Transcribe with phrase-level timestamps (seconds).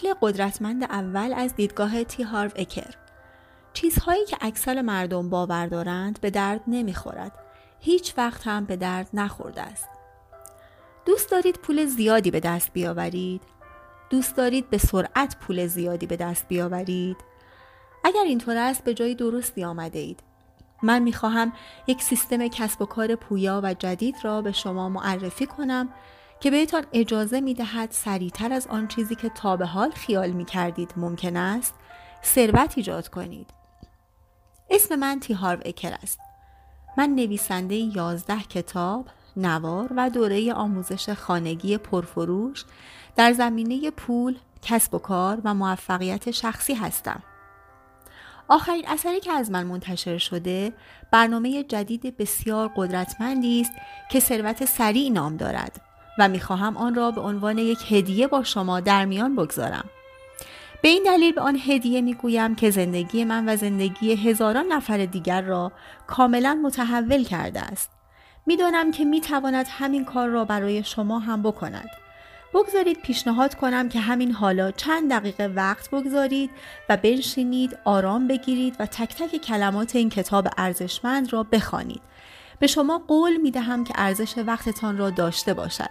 [0.00, 2.94] اصل قدرتمند اول از دیدگاه تی هارو اکر
[3.72, 7.32] چیزهایی که اکثر مردم باور دارند به درد نمی‌خورد.
[7.80, 9.88] هیچ وقت هم به درد نخورده است.
[11.06, 13.42] دوست دارید پول زیادی به دست بیاورید؟
[14.10, 17.16] دوست دارید به سرعت پول زیادی به دست بیاورید؟
[18.04, 20.20] اگر اینطور است به جای درستی آمده اید.
[20.82, 21.52] من می‌خواهم
[21.86, 25.88] یک سیستم کسب و کار پویا و جدید را به شما معرفی کنم
[26.40, 30.44] که بهتان اجازه می دهد سریعتر از آن چیزی که تا به حال خیال می
[30.44, 31.74] کردید ممکن است
[32.24, 33.46] ثروت ایجاد کنید.
[34.70, 36.20] اسم من تیهارو اکر است.
[36.96, 42.64] من نویسنده یازده کتاب، نوار و دوره آموزش خانگی پرفروش
[43.16, 47.22] در زمینه پول، کسب و کار و موفقیت شخصی هستم.
[48.48, 50.72] آخرین اثری که از من منتشر شده
[51.10, 53.72] برنامه جدید بسیار قدرتمندی است
[54.10, 58.80] که ثروت سریع نام دارد و می‌خواهم آن را به عنوان یک هدیه با شما
[58.80, 59.84] در میان بگذارم.
[60.82, 65.42] به این دلیل به آن هدیه می‌گویم که زندگی من و زندگی هزاران نفر دیگر
[65.42, 65.72] را
[66.06, 67.90] کاملا متحول کرده است.
[68.46, 71.90] می‌دانم که می‌تواند همین کار را برای شما هم بکند.
[72.54, 76.50] بگذارید پیشنهاد کنم که همین حالا چند دقیقه وقت بگذارید
[76.88, 82.02] و بنشینید آرام بگیرید و تک تک کلمات این کتاب ارزشمند را بخوانید
[82.60, 85.90] به شما قول می دهم که ارزش وقتتان را داشته باشد.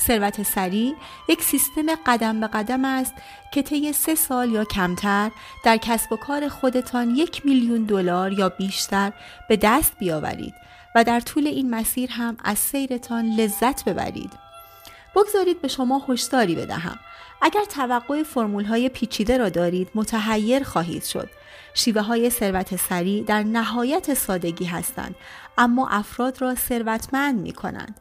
[0.00, 0.94] ثروت سریع
[1.28, 3.14] یک سیستم قدم به قدم است
[3.52, 5.30] که طی سه سال یا کمتر
[5.64, 9.12] در کسب و کار خودتان یک میلیون دلار یا بیشتر
[9.48, 10.54] به دست بیاورید
[10.94, 14.32] و در طول این مسیر هم از سیرتان لذت ببرید.
[15.16, 16.98] بگذارید به شما هشداری بدهم.
[17.42, 21.30] اگر توقع فرمول های پیچیده را دارید متحیر خواهید شد.
[21.74, 25.14] شیوه های ثروت سریع در نهایت سادگی هستند
[25.58, 28.00] اما افراد را ثروتمند می کنند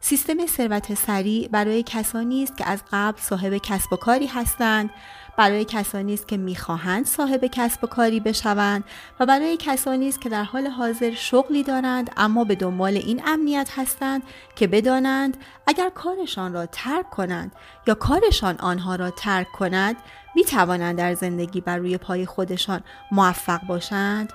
[0.00, 4.90] سیستم ثروت سریع برای کسانی است که از قبل صاحب کسب و کاری هستند
[5.36, 8.84] برای کسانی است که می‌خواهند صاحب کسب و کاری بشوند
[9.20, 13.70] و برای کسانی است که در حال حاضر شغلی دارند اما به دنبال این امنیت
[13.76, 14.22] هستند
[14.56, 17.52] که بدانند اگر کارشان را ترک کنند
[17.86, 19.96] یا کارشان آنها را ترک کند
[20.34, 22.80] می توانند در زندگی بر روی پای خودشان
[23.12, 24.32] موفق باشند؟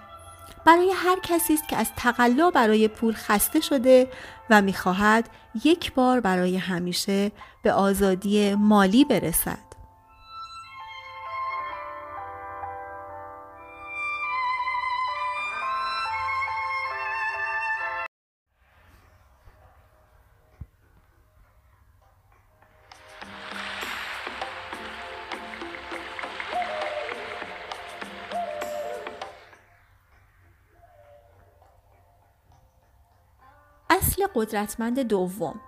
[0.65, 4.07] برای هر کسی است که از تقلا برای پول خسته شده
[4.49, 5.29] و می‌خواهد
[5.63, 7.31] یک بار برای همیشه
[7.61, 9.66] به آزادی مالی برسد.
[34.37, 35.59] قدرتمند دوم.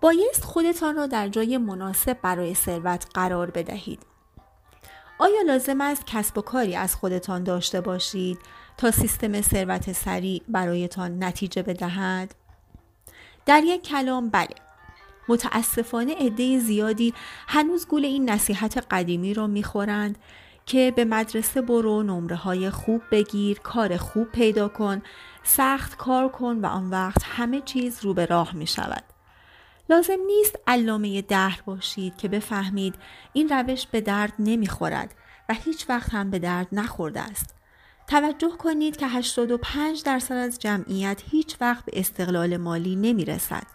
[0.00, 4.06] بایست خودتان را در جای مناسب برای ثروت قرار بدهید.
[5.18, 8.38] آیا لازم است کسب و کاری از خودتان داشته باشید
[8.76, 12.34] تا سیستم ثروت سریع برایتان نتیجه بدهد؟
[13.46, 14.54] در یک کلام بله.
[15.28, 17.14] متاسفانه عده زیادی
[17.48, 20.18] هنوز گول این نصیحت قدیمی را می‌خورند
[20.66, 25.02] که به مدرسه برو نمره های خوب بگیر کار خوب پیدا کن
[25.44, 29.04] سخت کار کن و آن وقت همه چیز رو به راه می شود.
[29.90, 32.94] لازم نیست علامه دهر باشید که بفهمید
[33.32, 35.14] این روش به درد نمی خورد
[35.48, 37.54] و هیچ وقت هم به درد نخورده است.
[38.06, 43.66] توجه کنید که 85 درصد از جمعیت هیچ وقت به استقلال مالی نمی رسد.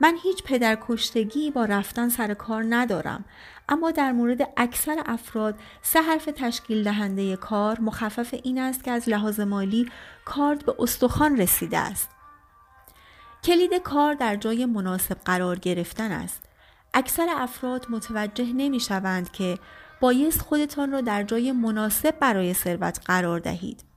[0.00, 3.24] من هیچ پدرکشتگی با رفتن سر کار ندارم
[3.68, 9.08] اما در مورد اکثر افراد سه حرف تشکیل دهنده کار مخفف این است که از
[9.08, 9.90] لحاظ مالی
[10.24, 12.10] کارد به استخوان رسیده است.
[13.44, 16.42] کلید کار در جای مناسب قرار گرفتن است.
[16.94, 19.58] اکثر افراد متوجه نمی شوند که
[20.00, 23.91] بایست خودتان را در جای مناسب برای ثروت قرار دهید.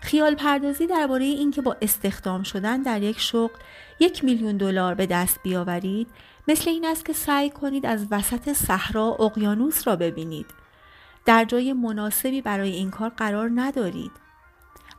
[0.00, 3.58] خیال پردازی درباره اینکه با استخدام شدن در یک شغل
[4.00, 6.08] یک میلیون دلار به دست بیاورید
[6.48, 10.46] مثل این است که سعی کنید از وسط صحرا اقیانوس را ببینید.
[11.26, 14.10] در جای مناسبی برای این کار قرار ندارید.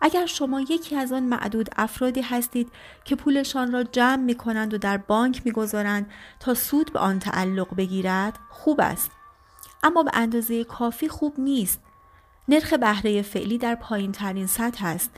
[0.01, 2.71] اگر شما یکی از آن معدود افرادی هستید
[3.05, 7.19] که پولشان را جمع می کنند و در بانک می گذارند تا سود به آن
[7.19, 9.11] تعلق بگیرد خوب است.
[9.83, 11.81] اما به اندازه کافی خوب نیست.
[12.49, 15.11] نرخ بهره فعلی در پایین ترین سطح است.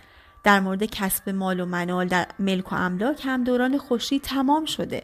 [0.44, 5.02] در مورد کسب مال و منال در ملک و املاک هم دوران خوشی تمام شده.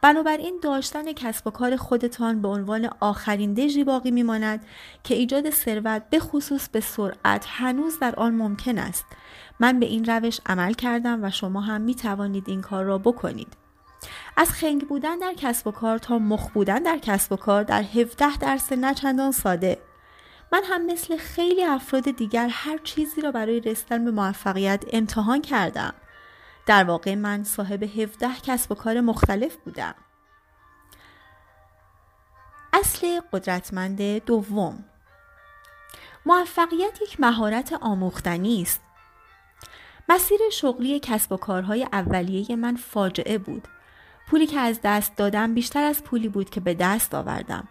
[0.00, 4.64] بنابراین داشتن کسب و کار خودتان به عنوان آخرین دژی باقی میماند
[5.04, 9.04] که ایجاد ثروت به خصوص به سرعت هنوز در آن ممکن است.
[9.60, 13.56] من به این روش عمل کردم و شما هم می توانید این کار را بکنید.
[14.36, 17.82] از خنگ بودن در کسب و کار تا مخ بودن در کسب و کار در
[17.82, 19.78] 17 درس نچندان ساده.
[20.52, 25.94] من هم مثل خیلی افراد دیگر هر چیزی را برای رسیدن به موفقیت امتحان کردم.
[26.66, 29.94] در واقع من صاحب 17 کسب و کار مختلف بودم.
[32.72, 34.84] اصل قدرتمند دوم.
[36.26, 38.80] موفقیت یک مهارت آموختنی است.
[40.08, 43.68] مسیر شغلی کسب و کارهای اولیه من فاجعه بود.
[44.28, 47.68] پولی که از دست دادم بیشتر از پولی بود که به دست آوردم.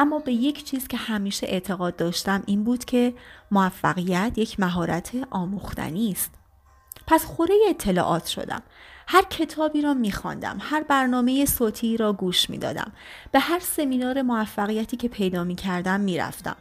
[0.00, 3.14] اما به یک چیز که همیشه اعتقاد داشتم این بود که
[3.50, 6.30] موفقیت یک مهارت آموختنی است.
[7.06, 8.62] پس خوره اطلاعات شدم.
[9.08, 12.92] هر کتابی را میخواندم هر برنامه صوتی را گوش می‌دادم.
[13.32, 16.56] به هر سمینار موفقیتی که پیدا می‌کردم می‌رفتم.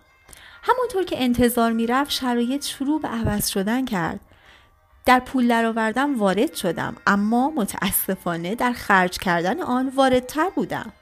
[0.64, 4.20] همانطور که انتظار می‌رفت شرایط شروع به عوض شدن کرد.
[5.06, 6.96] در پول درآوردن وارد شدم.
[7.08, 10.94] اما متاسفانه در خرج کردن آن واردتر بودم.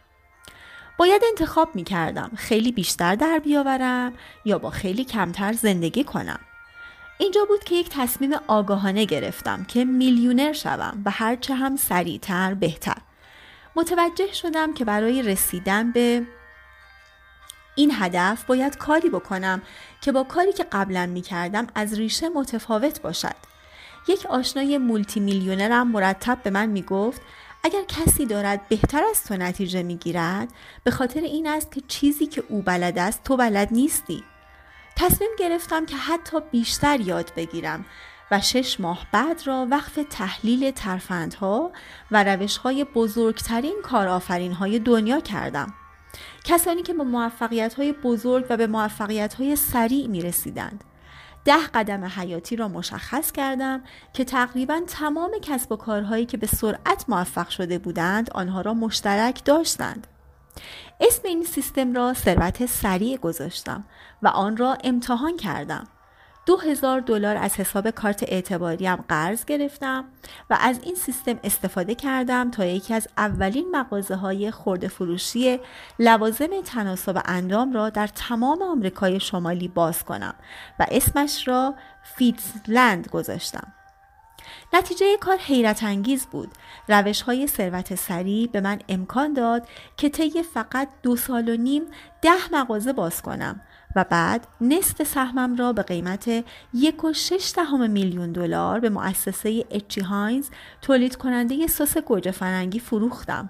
[0.97, 4.13] باید انتخاب می کردم خیلی بیشتر در بیاورم
[4.45, 6.39] یا با خیلی کمتر زندگی کنم.
[7.17, 12.97] اینجا بود که یک تصمیم آگاهانه گرفتم که میلیونر شوم و هرچه هم سریعتر بهتر.
[13.75, 16.23] متوجه شدم که برای رسیدن به
[17.75, 19.61] این هدف باید کاری بکنم
[20.01, 23.35] که با کاری که قبلا می کردم از ریشه متفاوت باشد.
[24.07, 27.21] یک آشنای مولتی میلیونرم مرتب به من می گفت
[27.63, 30.49] اگر کسی دارد بهتر از تو نتیجه می گیرد
[30.83, 34.23] به خاطر این است که چیزی که او بلد است تو بلد نیستی
[34.95, 37.85] تصمیم گرفتم که حتی بیشتر یاد بگیرم
[38.31, 41.71] و شش ماه بعد را وقف تحلیل ترفندها
[42.11, 45.73] و روشهای بزرگترین کارآفرین های دنیا کردم.
[46.43, 50.83] کسانی که به موفقیت های بزرگ و به موفقیت های سریع می رسیدند.
[51.47, 53.83] ده قدم حیاتی را مشخص کردم
[54.13, 59.45] که تقریبا تمام کسب و کارهایی که به سرعت موفق شده بودند آنها را مشترک
[59.45, 60.07] داشتند.
[61.01, 63.83] اسم این سیستم را ثروت سریع گذاشتم
[64.21, 65.87] و آن را امتحان کردم.
[66.47, 70.05] دو هزار دلار از حساب کارت اعتباریم قرض گرفتم
[70.49, 74.51] و از این سیستم استفاده کردم تا یکی از اولین مغازه های
[74.91, 75.59] فروشی
[75.99, 80.33] لوازم تناسب اندام را در تمام آمریکای شمالی باز کنم
[80.79, 83.73] و اسمش را فیتزلند گذاشتم.
[84.73, 86.51] نتیجه کار حیرت انگیز بود.
[86.87, 89.67] روش های ثروت سریع به من امکان داد
[89.97, 91.83] که طی فقط دو سال و نیم
[92.21, 93.61] ده مغازه باز کنم
[93.97, 99.65] و بعد نصف سهمم را به قیمت یک و شش دهم میلیون دلار به مؤسسه
[99.71, 100.49] اچی هاینز
[100.81, 103.49] تولید کننده سس گوجه فرنگی فروختم.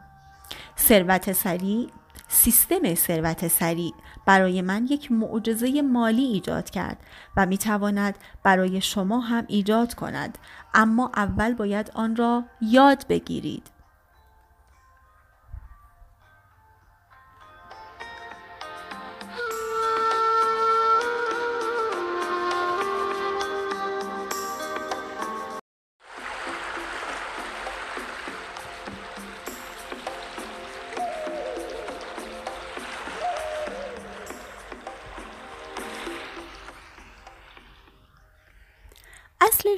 [0.79, 1.89] ثروت سریع
[2.27, 3.93] سیستم ثروت سریع
[4.25, 6.97] برای من یک معجزه مالی ایجاد کرد
[7.37, 10.37] و می تواند برای شما هم ایجاد کند
[10.73, 13.76] اما اول باید آن را یاد بگیرید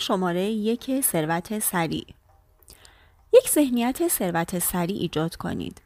[0.09, 2.05] شماره یک ثروت سریع
[3.33, 5.81] یک ذهنیت ثروت سریع ایجاد کنید.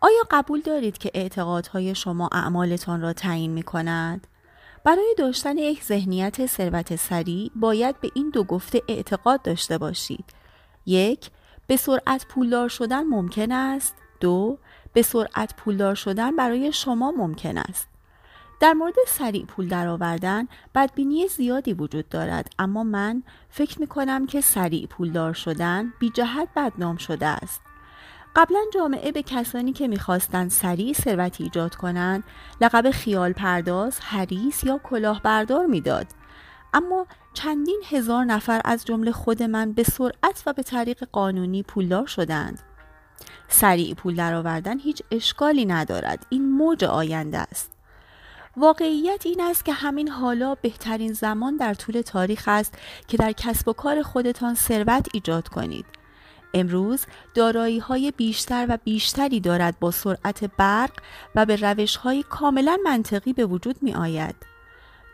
[0.00, 4.26] آیا قبول دارید که اعتقادهای شما اعمالتان را تعیین می کند؟
[4.84, 10.24] برای داشتن یک ذهنیت ثروت سریع باید به این دو گفته اعتقاد داشته باشید.
[10.86, 11.30] یک،
[11.66, 13.94] به سرعت پولدار شدن ممکن است.
[14.20, 14.58] دو،
[14.92, 17.93] به سرعت پولدار شدن برای شما ممکن است.
[18.60, 24.40] در مورد سریع پول درآوردن بدبینی زیادی وجود دارد اما من فکر می کنم که
[24.40, 27.60] سریع پولدار شدن بی جهت بدنام شده است
[28.36, 32.24] قبلا جامعه به کسانی که می‌خواستند سریع ثروت ایجاد کنند
[32.60, 36.06] لقب خیال پرداز، حریس یا کلاهبردار می‌داد.
[36.74, 42.06] اما چندین هزار نفر از جمله خود من به سرعت و به طریق قانونی پولدار
[42.06, 42.62] شدند.
[43.48, 46.26] سریع پول درآوردن هیچ اشکالی ندارد.
[46.30, 47.73] این موج آینده است.
[48.56, 52.74] واقعیت این است که همین حالا بهترین زمان در طول تاریخ است
[53.08, 55.86] که در کسب و کار خودتان ثروت ایجاد کنید.
[56.54, 60.92] امروز دارایی های بیشتر و بیشتری دارد با سرعت برق
[61.34, 64.34] و به روش های کاملا منطقی به وجود می آید.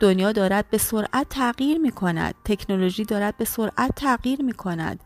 [0.01, 2.35] دنیا دارد به سرعت تغییر می کند.
[2.45, 5.01] تکنولوژی دارد به سرعت تغییر می کند.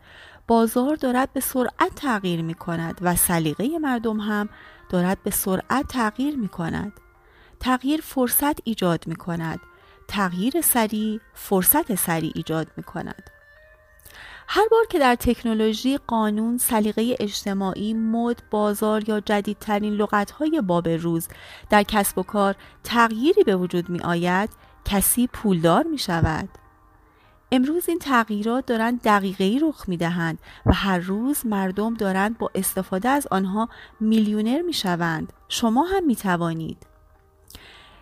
[0.47, 4.49] بازار دارد به سرعت تغییر می کند و سلیقه مردم هم
[4.89, 6.93] دارد به سرعت تغییر می کند.
[7.65, 9.59] تغییر فرصت ایجاد می کند.
[10.07, 13.29] تغییر سریع فرصت سریع ایجاد می کند.
[14.47, 21.27] هر بار که در تکنولوژی، قانون، سلیقه اجتماعی، مد، بازار یا جدیدترین لغتهای باب روز
[21.69, 24.49] در کسب و کار تغییری به وجود می آید،
[24.85, 26.49] کسی پولدار می شود.
[27.51, 33.09] امروز این تغییرات دارند دقیقی رخ می دهند و هر روز مردم دارند با استفاده
[33.09, 33.69] از آنها
[33.99, 35.33] میلیونر می شوند.
[35.49, 36.94] شما هم می توانید.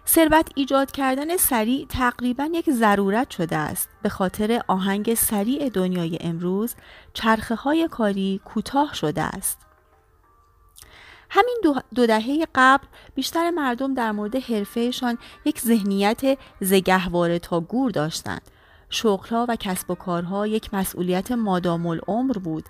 [0.07, 3.89] ثروت ایجاد کردن سریع تقریبا یک ضرورت شده است.
[4.01, 6.75] به خاطر آهنگ سریع دنیای امروز
[7.13, 9.59] چرخه های کاری کوتاه شده است.
[11.29, 11.61] همین
[11.95, 18.41] دو, دهه قبل بیشتر مردم در مورد حرفهشان یک ذهنیت زگهواره تا گور داشتند.
[18.89, 22.65] شغلها و کسب و کارها یک مسئولیت مادام العمر بود.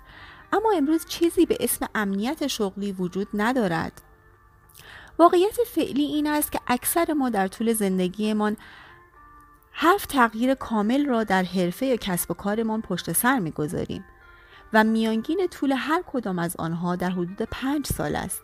[0.52, 4.02] اما امروز چیزی به اسم امنیت شغلی وجود ندارد.
[5.18, 8.56] واقعیت فعلی این است که اکثر ما در طول زندگیمان
[9.72, 14.04] هفت تغییر کامل را در حرفه یا کسب و کارمان پشت سر می‌گذاریم
[14.72, 18.42] و میانگین طول هر کدام از آنها در حدود پنج سال است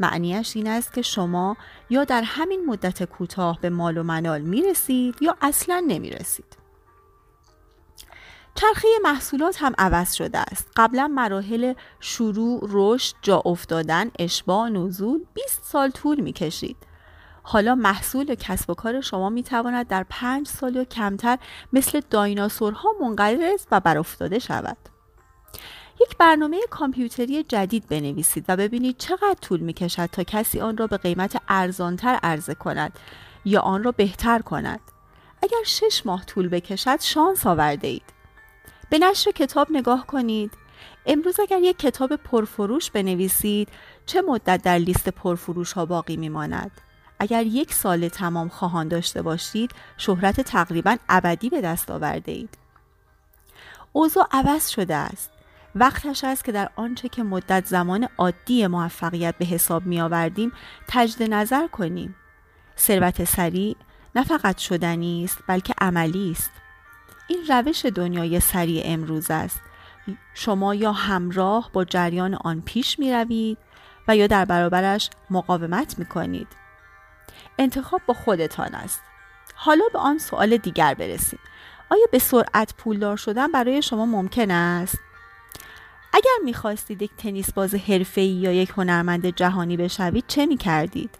[0.00, 1.56] معنیش این است که شما
[1.90, 6.67] یا در همین مدت کوتاه به مال و منال می رسید یا اصلا نمی رسید.
[8.60, 10.68] چرخه محصولات هم عوض شده است.
[10.76, 16.76] قبلا مراحل شروع، رشد، جا افتادن، اشباع، نزول 20 سال طول می کشید.
[17.42, 21.38] حالا محصول کسب و کار شما می تواند در پنج سال یا کمتر
[21.72, 24.76] مثل دایناسورها منقرض و برافتاده شود.
[26.00, 30.86] یک برنامه کامپیوتری جدید بنویسید و ببینید چقدر طول می کشد تا کسی آن را
[30.86, 32.98] به قیمت ارزانتر عرضه کند
[33.44, 34.80] یا آن را بهتر کند.
[35.42, 38.17] اگر شش ماه طول بکشد شانس آورده اید.
[38.90, 40.52] به نشر کتاب نگاه کنید.
[41.06, 43.68] امروز اگر یک کتاب پرفروش بنویسید
[44.06, 46.70] چه مدت در لیست پرفروش ها باقی میماند؟
[47.18, 52.58] اگر یک سال تمام خواهان داشته باشید شهرت تقریبا ابدی به دست آورده اید.
[53.92, 55.30] اوضاع عوض شده است.
[55.74, 60.52] وقتش است که در آنچه که مدت زمان عادی موفقیت به حساب می آوردیم
[60.88, 62.14] تجد نظر کنیم.
[62.78, 63.76] ثروت سریع
[64.14, 66.50] نه فقط شدنی است بلکه عملی است.
[67.28, 69.60] این روش دنیای سریع امروز است.
[70.34, 73.58] شما یا همراه با جریان آن پیش می روید
[74.08, 76.48] و یا در برابرش مقاومت می کنید
[77.58, 79.00] انتخاب با خودتان است.
[79.54, 81.38] حالا به آن سوال دیگر برسیم.
[81.90, 84.98] آیا به سرعت پولدار شدن برای شما ممکن است؟
[86.12, 91.10] اگر می‌خواستید یک تنیس باز حرفه‌ای یا یک هنرمند جهانی بشوید چه می کردید؟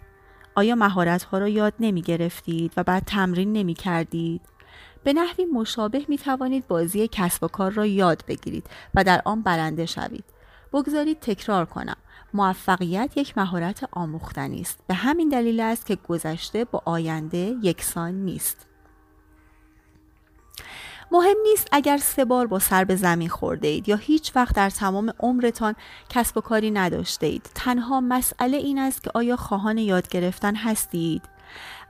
[0.55, 4.41] آیا مهارت ها را یاد نمی گرفتید و بعد تمرین نمی کردید؟
[5.03, 9.41] به نحوی مشابه می توانید بازی کسب و کار را یاد بگیرید و در آن
[9.41, 10.25] برنده شوید.
[10.73, 11.97] بگذارید تکرار کنم.
[12.33, 14.79] موفقیت یک مهارت آموختنی است.
[14.87, 18.65] به همین دلیل است که گذشته با آینده یکسان نیست.
[21.11, 24.69] مهم نیست اگر سه بار با سر به زمین خورده اید یا هیچ وقت در
[24.69, 25.75] تمام عمرتان
[26.09, 27.49] کسب و کاری نداشته اید.
[27.55, 31.21] تنها مسئله این است که آیا خواهان یاد گرفتن هستید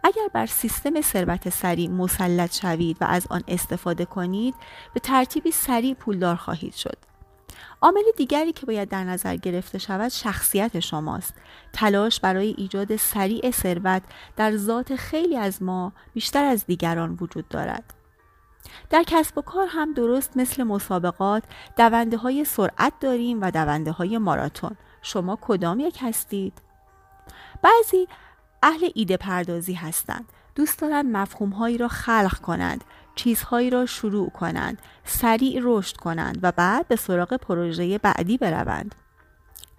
[0.04, 4.56] اگر بر سیستم ثروت سریع مسلط شوید و از آن استفاده کنید
[4.94, 6.98] به ترتیبی سریع پولدار خواهید شد.
[7.82, 11.34] عامل دیگری که باید در نظر گرفته شود شخصیت شماست.
[11.74, 14.04] تلاش برای ایجاد سریع ثروت
[14.36, 17.94] در ذات خیلی از ما بیشتر از دیگران وجود دارد.
[18.90, 21.44] در کسب و کار هم درست مثل مسابقات
[21.78, 26.62] دونده های سرعت داریم و دونده های ماراتون شما کدام یک هستید؟
[27.62, 28.08] بعضی
[28.64, 30.26] اهل ایده پردازی هستند.
[30.56, 32.84] دوست دارند مفهومهایی را خلق کنند
[33.16, 38.96] چیزهایی را شروع کنند سریع رشد کنند و بعد به سراغ پروژه بعدی بروند.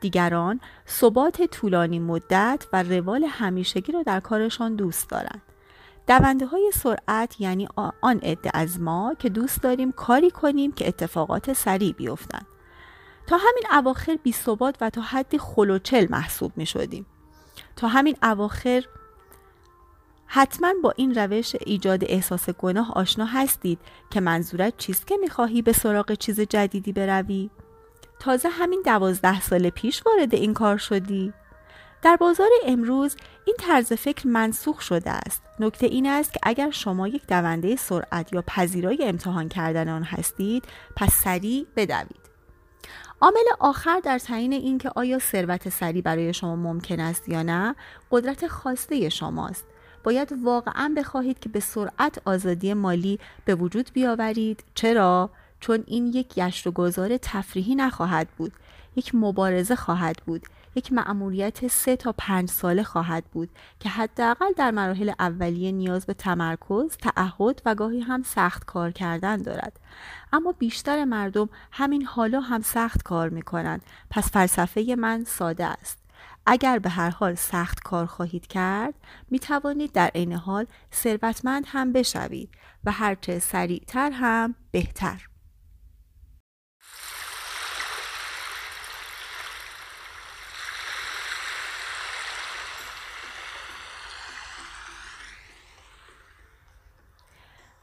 [0.01, 5.43] دیگران ثبات طولانی مدت و روال همیشگی را در کارشان دوست دارند.
[6.07, 7.69] دونده های سرعت یعنی
[8.01, 12.47] آن عده از ما که دوست داریم کاری کنیم که اتفاقات سریع بیفتند.
[13.27, 17.07] تا همین اواخر بی ثبات و تا حدی خلوچل محسوب می شدیم
[17.77, 18.85] تا همین اواخر
[20.27, 23.79] حتما با این روش ایجاد احساس گناه آشنا هستید
[24.11, 27.51] که منظورت چیست که می‌خواهی به سراغ چیز جدیدی بروی؟
[28.21, 31.33] تازه همین دوازده سال پیش وارد این کار شدی؟
[32.03, 35.43] در بازار امروز این طرز فکر منسوخ شده است.
[35.61, 40.65] نکته این است که اگر شما یک دونده سرعت یا پذیرای امتحان کردن آن هستید،
[40.97, 42.30] پس سریع بدوید.
[43.23, 47.75] عامل آخر در تعیین اینکه آیا ثروت سری برای شما ممکن است یا نه
[48.11, 49.65] قدرت خواسته شماست.
[50.05, 54.65] باید واقعا بخواهید که به سرعت آزادی مالی به وجود بیاورید.
[54.75, 58.53] چرا؟ چون این یک گشت و گذار تفریحی نخواهد بود
[58.97, 60.47] یک مبارزه خواهد بود.
[60.75, 63.51] یک مأموریت سه تا پنج ساله خواهد بود
[63.81, 69.37] که حداقل در مراحل اولیه نیاز به تمرکز، تعهد و گاهی هم سخت کار کردن
[69.37, 69.81] دارد.
[70.33, 73.83] اما بیشتر مردم همین حالا هم سخت کار می کنند.
[74.11, 75.99] پس فلسفه من ساده است.
[76.47, 78.95] اگر به هر حال سخت کار خواهید کرد
[79.31, 82.51] می توانید در عین حال ثروتمند هم بشوید
[82.85, 85.30] و هرچه سریعتر هم بهتر.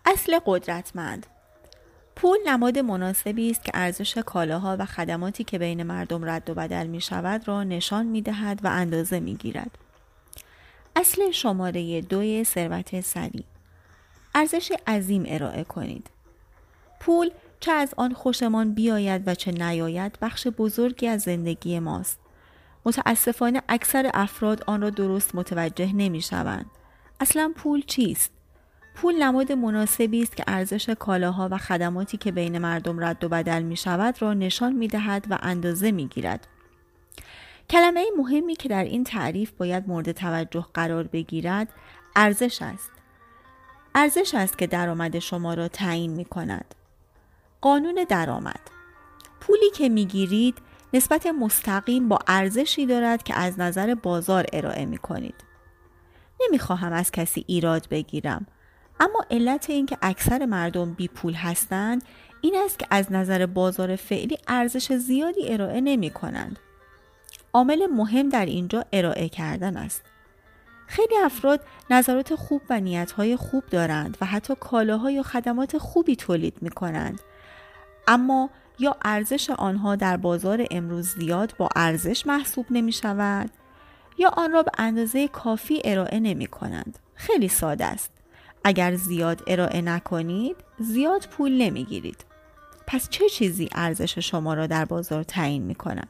[0.09, 1.25] اصل قدرتمند
[2.15, 6.87] پول نماد مناسبی است که ارزش کالاها و خدماتی که بین مردم رد و بدل
[6.87, 9.77] می شود را نشان می دهد و اندازه می گیرد.
[10.95, 13.43] اصل شماره دوی ثروت سریع
[14.35, 16.09] ارزش عظیم ارائه کنید.
[16.99, 22.19] پول چه از آن خوشمان بیاید و چه نیاید بخش بزرگی از زندگی ماست.
[22.85, 26.65] متاسفانه اکثر افراد آن را درست متوجه نمی شوند.
[27.19, 28.36] اصلا پول چیست؟
[29.01, 33.61] پول نماد مناسبی است که ارزش کالاها و خدماتی که بین مردم رد و بدل
[33.61, 36.47] می شود را نشان می دهد و اندازه می گیرد.
[37.69, 41.73] کلمه مهمی که در این تعریف باید مورد توجه قرار بگیرد
[42.15, 42.91] ارزش است.
[43.95, 46.75] ارزش است که درآمد شما را تعیین می کند.
[47.61, 48.61] قانون درآمد
[49.39, 50.57] پولی که می گیرید
[50.93, 55.35] نسبت مستقیم با ارزشی دارد که از نظر بازار ارائه می کنید.
[56.41, 58.47] نمی خواهم از کسی ایراد بگیرم
[58.99, 62.03] اما علت اینکه اکثر مردم بی پول هستند
[62.41, 66.59] این است که از نظر بازار فعلی ارزش زیادی ارائه نمی کنند.
[67.53, 70.01] عامل مهم در اینجا ارائه کردن است.
[70.87, 76.57] خیلی افراد نظرات خوب و نیتهای خوب دارند و حتی کالاها یا خدمات خوبی تولید
[76.61, 77.19] می کنند.
[78.07, 78.49] اما
[78.79, 83.49] یا ارزش آنها در بازار امروز زیاد با ارزش محسوب نمی شود
[84.17, 86.99] یا آن را به اندازه کافی ارائه نمی کنند.
[87.15, 88.16] خیلی ساده است.
[88.67, 92.25] اگر زیاد ارائه نکنید زیاد پول نمی‌گیرید
[92.87, 96.09] پس چه چیزی ارزش شما را در بازار تعیین می کند؟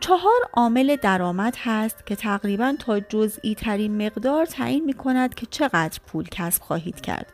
[0.00, 6.00] چهار عامل درآمد هست که تقریبا تا جزئی ترین مقدار تعیین می کند که چقدر
[6.06, 7.32] پول کسب خواهید کرد.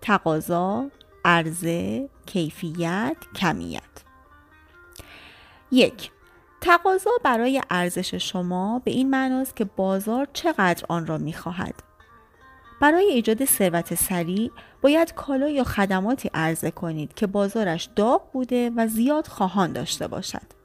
[0.00, 0.90] تقاضا،
[1.24, 3.82] عرضه، کیفیت، کمیت.
[5.70, 6.10] یک
[6.60, 11.85] تقاضا برای ارزش شما به این معناست که بازار چقدر آن را می خواهد.
[12.80, 14.50] برای ایجاد ثروت سریع
[14.82, 20.56] باید کالا یا خدماتی عرضه کنید که بازارش داغ بوده و زیاد خواهان داشته باشد.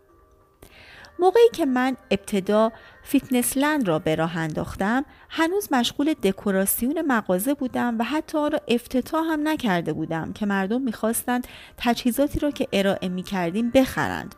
[1.20, 2.72] موقعی که من ابتدا
[3.04, 8.62] Fitness Land را به راه انداختم هنوز مشغول دکوراسیون مغازه بودم و حتی آن را
[8.68, 11.48] افتتاح هم نکرده بودم که مردم می‌خواستند
[11.78, 14.36] تجهیزاتی را که ارائه می کردیم بخرند.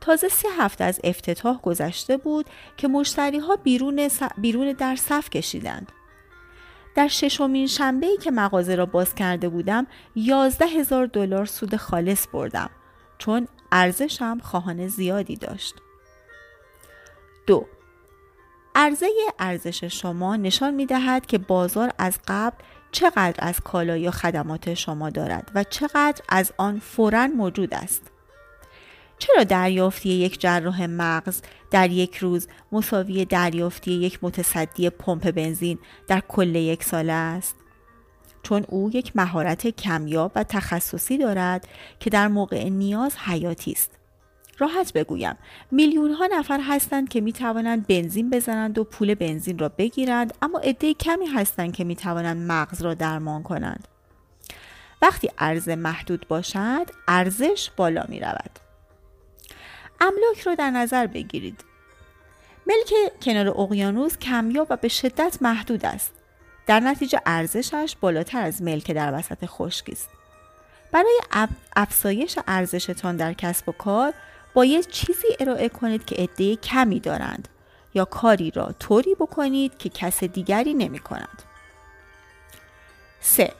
[0.00, 5.92] تازه سه هفته از افتتاح گذشته بود که مشتری ها بیرون, بیرون در صف کشیدند.
[6.94, 12.26] در ششمین شنبه ای که مغازه را باز کرده بودم یازده هزار دلار سود خالص
[12.32, 12.70] بردم
[13.18, 15.74] چون ارزشم خواهان زیادی داشت.
[17.46, 17.66] دو
[18.74, 19.06] عرضه
[19.38, 22.56] ارزش شما نشان می دهد که بازار از قبل
[22.92, 28.11] چقدر از کالا یا خدمات شما دارد و چقدر از آن فورا موجود است.
[29.22, 36.22] چرا دریافتی یک جراح مغز در یک روز مساوی دریافتی یک متصدی پمپ بنزین در
[36.28, 37.56] کل یک ساله است؟
[38.42, 41.68] چون او یک مهارت کمیاب و تخصصی دارد
[42.00, 43.90] که در موقع نیاز حیاتی است.
[44.58, 45.36] راحت بگویم
[45.70, 50.58] میلیون ها نفر هستند که می توانند بنزین بزنند و پول بنزین را بگیرند اما
[50.58, 53.88] عده کمی هستند که می توانند مغز را درمان کنند.
[55.02, 58.71] وقتی عرضه محدود باشد ارزش بالا می رود.
[60.02, 61.64] املاک رو در نظر بگیرید.
[62.66, 66.12] ملک کنار اقیانوس کمیاب و به شدت محدود است.
[66.66, 70.08] در نتیجه ارزشش بالاتر از ملک در وسط خشکی است.
[70.92, 71.20] برای
[71.76, 74.12] افزایش ارزشتان در کسب و کار
[74.54, 77.48] باید چیزی ارائه کنید که عده کمی دارند
[77.94, 81.42] یا کاری را طوری بکنید که کس دیگری نمی کند.
[83.20, 83.52] 3.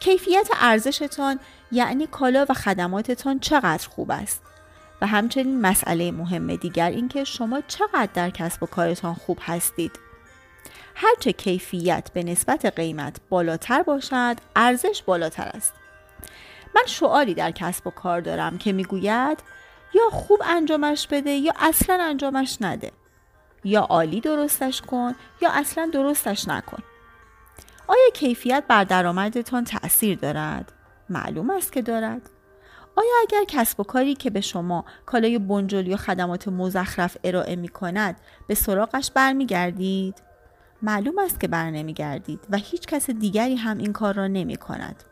[0.00, 1.40] کیفیت ارزشتان
[1.72, 4.42] یعنی کالا و خدماتتان چقدر خوب است.
[5.02, 9.98] و همچنین مسئله مهم دیگر اینکه شما چقدر در کسب و کارتان خوب هستید.
[10.94, 15.74] هرچه کیفیت به نسبت قیمت بالاتر باشد ارزش بالاتر است.
[16.76, 19.38] من شعاری در کسب و کار دارم که می‌گوید
[19.94, 22.92] یا خوب انجامش بده یا اصلا انجامش نده.
[23.64, 26.82] یا عالی درستش کن یا اصلا درستش نکن.
[27.86, 30.72] آیا کیفیت بر درآمدتان تأثیر دارد؟
[31.08, 32.30] معلوم است که دارد
[32.98, 37.68] آیا اگر کسب و کاری که به شما کالای بنجل یا خدمات مزخرف ارائه می
[37.68, 40.14] کند به سراغش برمیگردید؟
[40.82, 45.04] معلوم است که بر نمیگردید و هیچ کس دیگری هم این کار را نمی کند.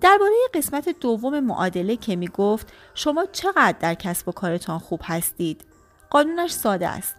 [0.00, 5.64] درباره قسمت دوم معادله که می گفت شما چقدر در کسب و کارتان خوب هستید؟
[6.10, 7.16] قانونش ساده است.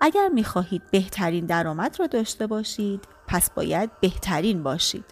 [0.00, 5.04] اگر می خواهید بهترین درآمد را داشته باشید پس باید بهترین باشید.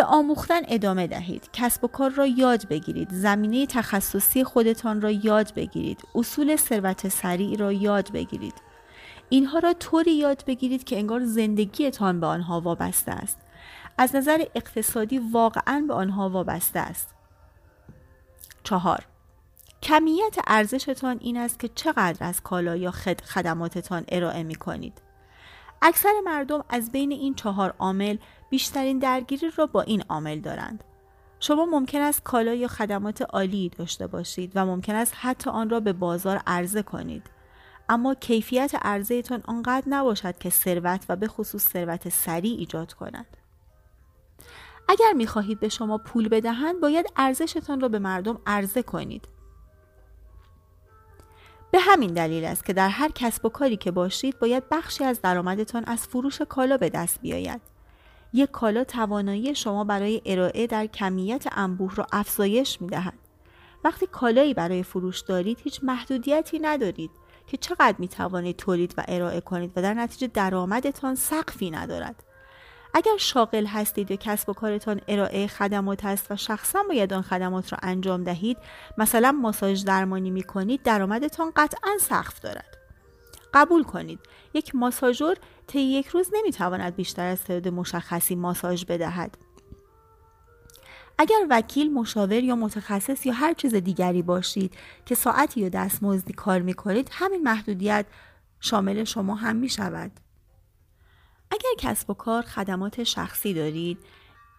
[0.00, 1.50] به آموختن ادامه دهید.
[1.52, 3.08] کسب و کار را یاد بگیرید.
[3.10, 6.02] زمینه تخصصی خودتان را یاد بگیرید.
[6.14, 8.54] اصول ثروت سریع را یاد بگیرید.
[9.28, 13.38] اینها را طوری یاد بگیرید که انگار زندگیتان به آنها وابسته است.
[13.98, 17.08] از نظر اقتصادی واقعا به آنها وابسته است.
[18.64, 19.06] چهار.
[19.82, 22.90] کمیت ارزشتان این است که چقدر از کالا یا
[23.24, 25.09] خدماتتان ارائه می کنید.
[25.82, 28.16] اکثر مردم از بین این چهار عامل
[28.50, 30.84] بیشترین درگیری را با این عامل دارند.
[31.40, 35.80] شما ممکن است کالا یا خدمات عالی داشته باشید و ممکن است حتی آن را
[35.80, 37.30] به بازار عرضه کنید.
[37.88, 43.36] اما کیفیت عرضهتان آنقدر نباشد که ثروت و به خصوص ثروت سریع ایجاد کند.
[44.88, 49.28] اگر می خواهید به شما پول بدهند باید ارزشتان را به مردم عرضه کنید.
[51.70, 55.22] به همین دلیل است که در هر کسب و کاری که باشید باید بخشی از
[55.22, 57.60] درآمدتان از فروش کالا به دست بیاید.
[58.32, 63.18] یک کالا توانایی شما برای ارائه در کمیت انبوه را افزایش می دهد.
[63.84, 67.10] وقتی کالایی برای فروش دارید هیچ محدودیتی ندارید
[67.46, 72.24] که چقدر می توانید تولید و ارائه کنید و در نتیجه درآمدتان سقفی ندارد.
[72.94, 77.72] اگر شاغل هستید و کسب و کارتان ارائه خدمات است و شخصا باید آن خدمات
[77.72, 78.56] را انجام دهید
[78.98, 82.76] مثلا ماساژ درمانی می کنید درآمدتان قطعا سقف دارد
[83.54, 84.20] قبول کنید
[84.54, 89.38] یک ماساژور طی یک روز نمی‌تواند بیشتر از تعداد مشخصی ماساژ بدهد
[91.18, 94.74] اگر وکیل مشاور یا متخصص یا هر چیز دیگری باشید
[95.06, 98.06] که ساعتی یا دستمزدی کار می کنید همین محدودیت
[98.60, 100.12] شامل شما هم می شود.
[101.50, 103.98] اگر کسب و کار خدمات شخصی دارید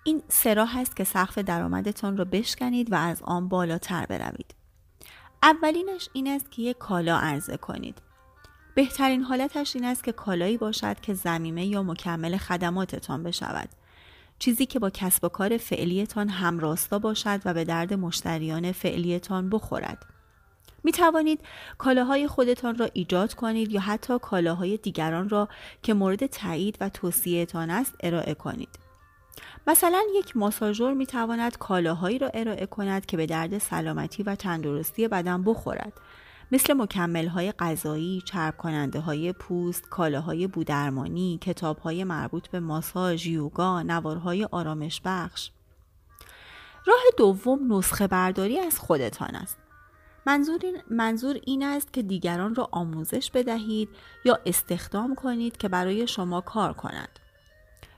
[0.04, 4.56] این سرا هست که سقف درآمدتان را بشکنید و از آن بالاتر بروید.
[5.43, 8.01] اولینش این است که یک کالا عرضه کنید.
[8.75, 13.69] بهترین حالتش این است که کالایی باشد که زمیمه یا مکمل خدماتتان بشود.
[14.39, 20.06] چیزی که با کسب و کار فعلیتان همراستا باشد و به درد مشتریان فعلیتان بخورد.
[20.83, 21.39] می توانید
[21.77, 25.49] کالاهای خودتان را ایجاد کنید یا حتی کالاهای دیگران را
[25.83, 28.79] که مورد تایید و توصیهتان است ارائه کنید.
[29.67, 35.07] مثلا یک ماساژور می تواند کالاهایی را ارائه کند که به درد سلامتی و تندرستی
[35.07, 35.93] بدن بخورد
[36.51, 43.27] مثل مکمل های غذایی، چرب کننده های پوست، کالاهای بودرمانی، کتاب های مربوط به ماساژ،
[43.27, 45.51] یوگا، نوارهای آرامش بخش.
[46.85, 49.57] راه دوم نسخه برداری از خودتان است.
[50.25, 53.89] منظور این, منظور این است که دیگران را آموزش بدهید
[54.25, 57.19] یا استخدام کنید که برای شما کار کنند.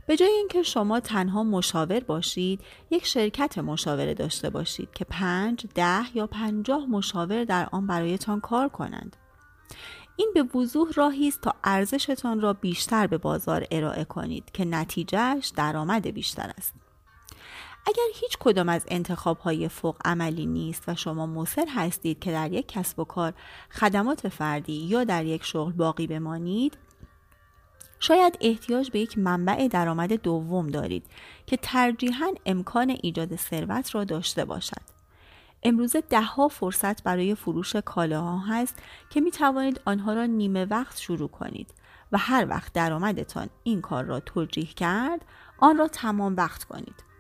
[0.08, 6.18] به جای اینکه شما تنها مشاور باشید، یک شرکت مشاوره داشته باشید که پنج، ده
[6.18, 9.16] یا پنجاه مشاور در آن برایتان کار کنند.
[10.16, 15.54] این به وضوح راهی است تا ارزشتان را بیشتر به بازار ارائه کنید که نتیجهش
[15.56, 16.74] درآمد بیشتر است.
[17.88, 22.52] اگر هیچ کدام از انتخاب های فوق عملی نیست و شما مصر هستید که در
[22.52, 23.34] یک کسب و کار
[23.72, 26.78] خدمات فردی یا در یک شغل باقی بمانید
[28.00, 31.06] شاید احتیاج به یک منبع درآمد دوم دارید
[31.46, 34.82] که ترجیحاً امکان ایجاد ثروت را داشته باشد.
[35.64, 38.76] امروزه دهها فرصت برای فروش کالاها هست
[39.10, 41.74] که می توانید آنها را نیمه وقت شروع کنید
[42.12, 45.26] و هر وقت درآمدتان این کار را توجیه کرد
[45.58, 47.13] آن را تمام وقت کنید.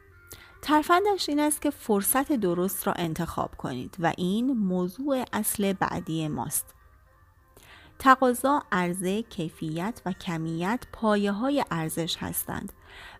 [0.63, 6.75] ترفندش این است که فرصت درست را انتخاب کنید و این موضوع اصل بعدی ماست.
[7.99, 12.73] تقاضا، عرضه، کیفیت و کمیت پایه های ارزش هستند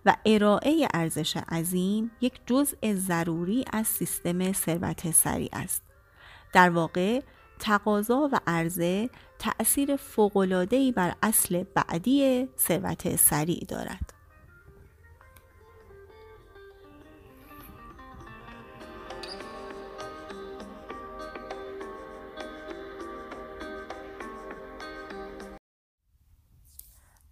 [0.06, 5.84] و ارائه ارزش عظیم یک جزء ضروری از سیستم ثروت سریع است.
[6.54, 7.22] در واقع
[7.60, 14.14] تقاضا و عرضه تأثیر فوق‌العاده‌ای بر اصل بعدی ثروت سریع دارد.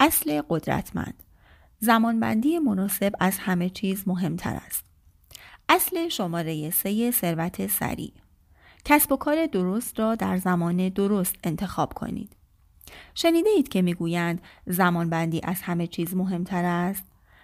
[0.04, 1.24] اصل قدرتمند.
[1.80, 4.86] زمانبندی مناسب از همه چیز مهمتر است.
[5.70, 8.14] اصل شماره سه ثروت سریع.
[8.86, 12.36] کسب و کار درست را در زمان درست انتخاب کنید.
[13.16, 17.04] شنیده اید که می‌گویند زمانبندی از همه چیز مهمتر است؟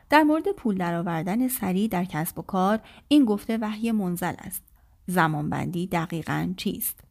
[0.10, 4.63] در مورد پول درآوردن سریع در کسب و کار این گفته وحی منزل است.
[5.08, 7.07] زمانبندی دقیقا چیست؟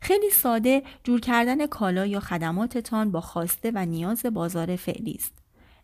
[0.00, 5.32] خیلی ساده جور کردن کالا یا خدماتتان با خواسته و نیاز بازار فعلی است.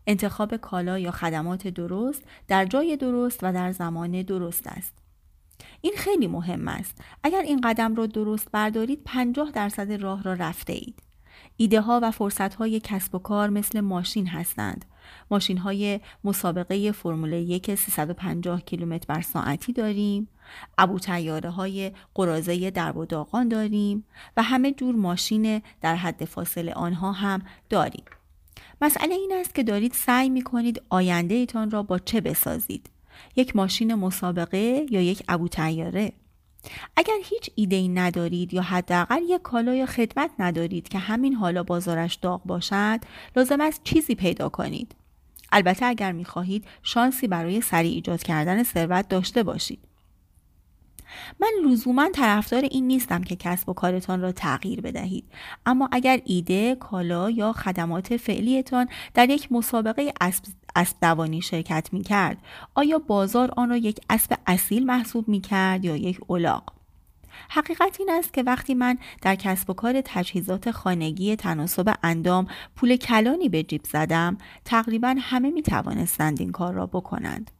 [0.07, 4.93] انتخاب کالا یا خدمات درست در جای درست و در زمان درست است.
[5.81, 7.01] این خیلی مهم است.
[7.23, 11.03] اگر این قدم را درست بردارید 50 درصد راه را رفته اید
[11.57, 14.85] ایده ها و فرصت های کسب و کار مثل ماشین هستند.
[15.31, 20.27] ماشین های مسابقه فرمول یک 350 کیلومتر بر ساعتی داریم.
[20.77, 24.05] ابو تیاره های قرازه درب و داغان داریم
[24.37, 28.03] و همه جور ماشین در حد فاصله آنها هم داریم.
[28.81, 32.89] مسئله این است که دارید سعی می کنید آینده ایتان را با چه بسازید؟
[33.35, 36.13] یک ماشین مسابقه یا یک ابو تیاره
[36.95, 41.63] اگر هیچ ایده ای ندارید یا حداقل یک کالا یا خدمت ندارید که همین حالا
[41.63, 42.99] بازارش داغ باشد
[43.35, 44.95] لازم است چیزی پیدا کنید.
[45.51, 49.79] البته اگر می خواهید شانسی برای سریع ایجاد کردن ثروت داشته باشید.
[51.39, 55.25] من لزوما طرفدار این نیستم که کسب و کارتان را تغییر بدهید.
[55.65, 60.13] اما اگر ایده کالا یا خدمات فعلیتان در یک مسابقه
[60.75, 62.37] اسب, دوانی شرکت می کرد
[62.75, 66.76] آیا بازار آن را یک اسب اصیل محسوب می کرد یا یک اولاغ؟
[67.49, 72.95] حقیقت این است که وقتی من در کسب و کار تجهیزات خانگی تناسب اندام پول
[72.95, 77.51] کلانی به جیب زدم تقریبا همه می توانستند این کار را بکنند.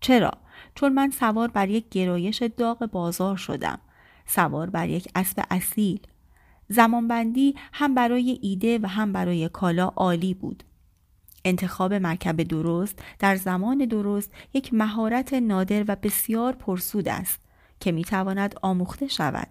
[0.00, 0.30] چرا؟
[0.74, 3.78] چون من سوار بر یک گرایش داغ بازار شدم.
[4.26, 6.00] سوار بر یک اسب اصیل.
[6.68, 10.64] زمانبندی هم برای ایده و هم برای کالا عالی بود.
[11.44, 17.43] انتخاب مرکب درست در زمان درست یک مهارت نادر و بسیار پرسود است.
[17.84, 19.48] که می تواند آموخته شود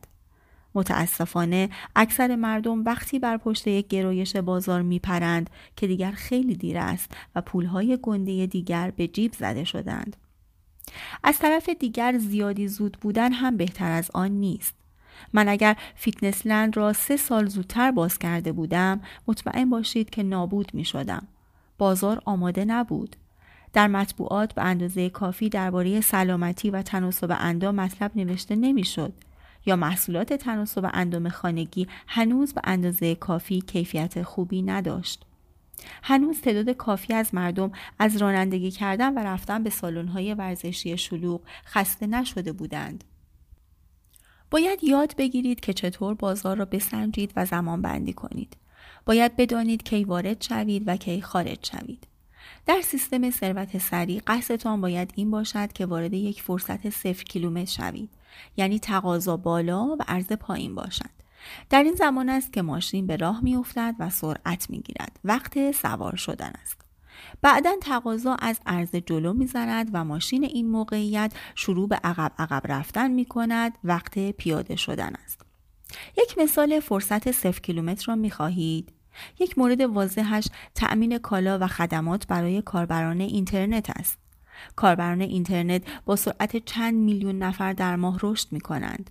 [0.76, 6.78] متاسفانه اکثر مردم وقتی بر پشت یک گرایش بازار می پرند که دیگر خیلی دیر
[6.78, 10.18] است و پولهای گنده دیگر به جیب زده شدند
[11.24, 14.76] از طرف دیگر زیادی زود بودن هم بهتر از آن نیست.
[15.34, 20.72] من اگر Fitness Land را سه سال زودتر باز کرده بودم مطمئن باشید که نابود
[20.74, 21.28] می شدم.
[21.78, 23.16] بازار آماده نبود.
[23.74, 29.14] در مطبوعات به اندازه کافی درباره سلامتی و تناسب اندام مطلب نوشته نمی‌شد
[29.66, 35.26] یا محصولات تناسب اندام خانگی هنوز به اندازه کافی کیفیت خوبی نداشت.
[36.04, 42.08] هنوز تعداد کافی از مردم از رانندگی کردن و رفتن به سالن‌های ورزشی شلوغ خسته
[42.08, 43.04] نشده بودند.
[44.52, 48.58] باید یاد بگیرید که چطور بازار را بسنجید و زمان بندی کنید.
[49.06, 52.08] باید بدانید کی وارد شوید و کی خارج شوید.
[52.66, 58.10] در سیستم ثروت سریع قصدتان باید این باشد که وارد یک فرصت صفر کیلومتر شوید.
[58.58, 61.10] یعنی تقاضا بالا و عرض پایین باشد.
[61.70, 65.20] در این زمان است که ماشین به راه میافتد و سرعت می‌گیرد.
[65.24, 66.82] وقت سوار شدن است.
[67.42, 73.12] بعدا تقاضا از عرض جلو می‌زند و ماشین این موقعیت شروع به عقب عقب رفتن
[73.12, 75.42] می کند وقت پیاده شدن است.
[76.18, 78.92] یک مثال فرصت صفر کیلومتر را می خواهید
[79.40, 84.18] یک مورد واضحش تأمین کالا و خدمات برای کاربران اینترنت است
[84.76, 89.10] کاربران اینترنت با سرعت چند میلیون نفر در ماه رشد می کنند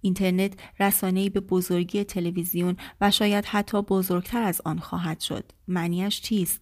[0.00, 5.52] اینترنت رسانه‌ای به بزرگی تلویزیون و شاید حتی بزرگتر از آن خواهد شد.
[5.68, 6.60] معنیش چیست؟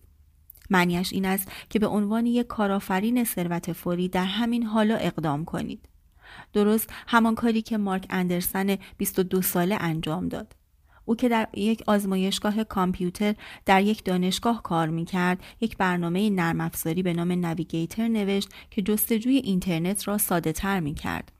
[0.70, 5.88] معنیش این است که به عنوان یک کارآفرین ثروت فوری در همین حالا اقدام کنید.
[6.52, 10.54] درست همان کاری که مارک اندرسن 22 ساله انجام داد.
[11.04, 13.34] او که در یک آزمایشگاه کامپیوتر
[13.66, 18.82] در یک دانشگاه کار می کرد یک برنامه نرم افزاری به نام نویگیتر نوشت که
[18.82, 21.32] جستجوی اینترنت را ساده تر می کرد.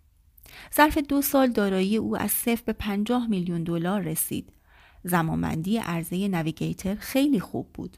[0.76, 4.52] ظرف دو سال دارایی او از صفر به پنجاه میلیون دلار رسید.
[5.04, 7.96] زمانبندی عرضه نویگیتر خیلی خوب بود.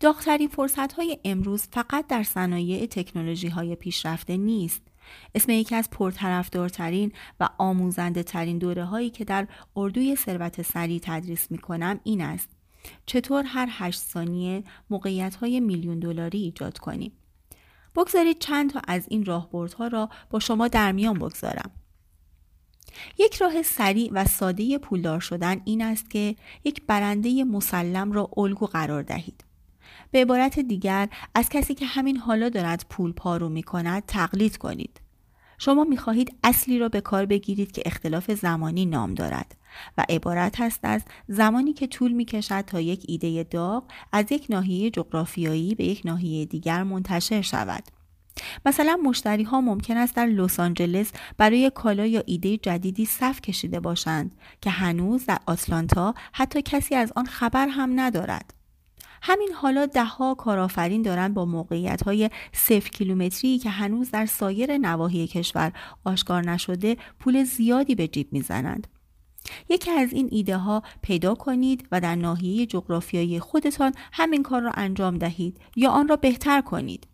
[0.00, 4.82] داغترین فرصت های امروز فقط در صنایع تکنولوژی های پیشرفته نیست.
[5.34, 11.50] اسم یکی از پرطرفدارترین و آموزنده ترین دوره هایی که در اردوی ثروت سریع تدریس
[11.50, 12.48] می کنم این است.
[13.06, 17.12] چطور هر هشت ثانیه موقعیت های میلیون دلاری ایجاد کنیم.
[17.96, 21.70] بگذارید چند تا از این راهبردها را با شما در میان بگذارم.
[23.18, 28.66] یک راه سریع و ساده پولدار شدن این است که یک برنده مسلم را الگو
[28.66, 29.47] قرار دهید.
[30.10, 35.00] به عبارت دیگر از کسی که همین حالا دارد پول پارو می کند تقلید کنید.
[35.58, 39.56] شما می خواهید اصلی را به کار بگیرید که اختلاف زمانی نام دارد
[39.98, 44.46] و عبارت است از زمانی که طول می کشد تا یک ایده داغ از یک
[44.50, 47.82] ناحیه جغرافیایی به یک ناحیه دیگر منتشر شود.
[48.66, 53.80] مثلا مشتری ها ممکن است در لس آنجلس برای کالا یا ایده جدیدی صف کشیده
[53.80, 58.57] باشند که هنوز در آتلانتا حتی کسی از آن خبر هم ندارد.
[59.22, 65.26] همین حالا دهها کارآفرین دارند با موقعیت های صفر کیلومتری که هنوز در سایر نواحی
[65.26, 65.72] کشور
[66.04, 68.86] آشکار نشده پول زیادی به جیب می‌زنند.
[69.68, 74.70] یکی از این ایده ها پیدا کنید و در ناحیه جغرافیایی خودتان همین کار را
[74.70, 77.06] انجام دهید یا آن را بهتر کنید.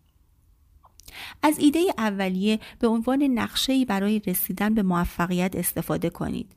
[1.43, 6.55] از ایده اولیه به عنوان نقشه‌ای برای رسیدن به موفقیت استفاده کنید.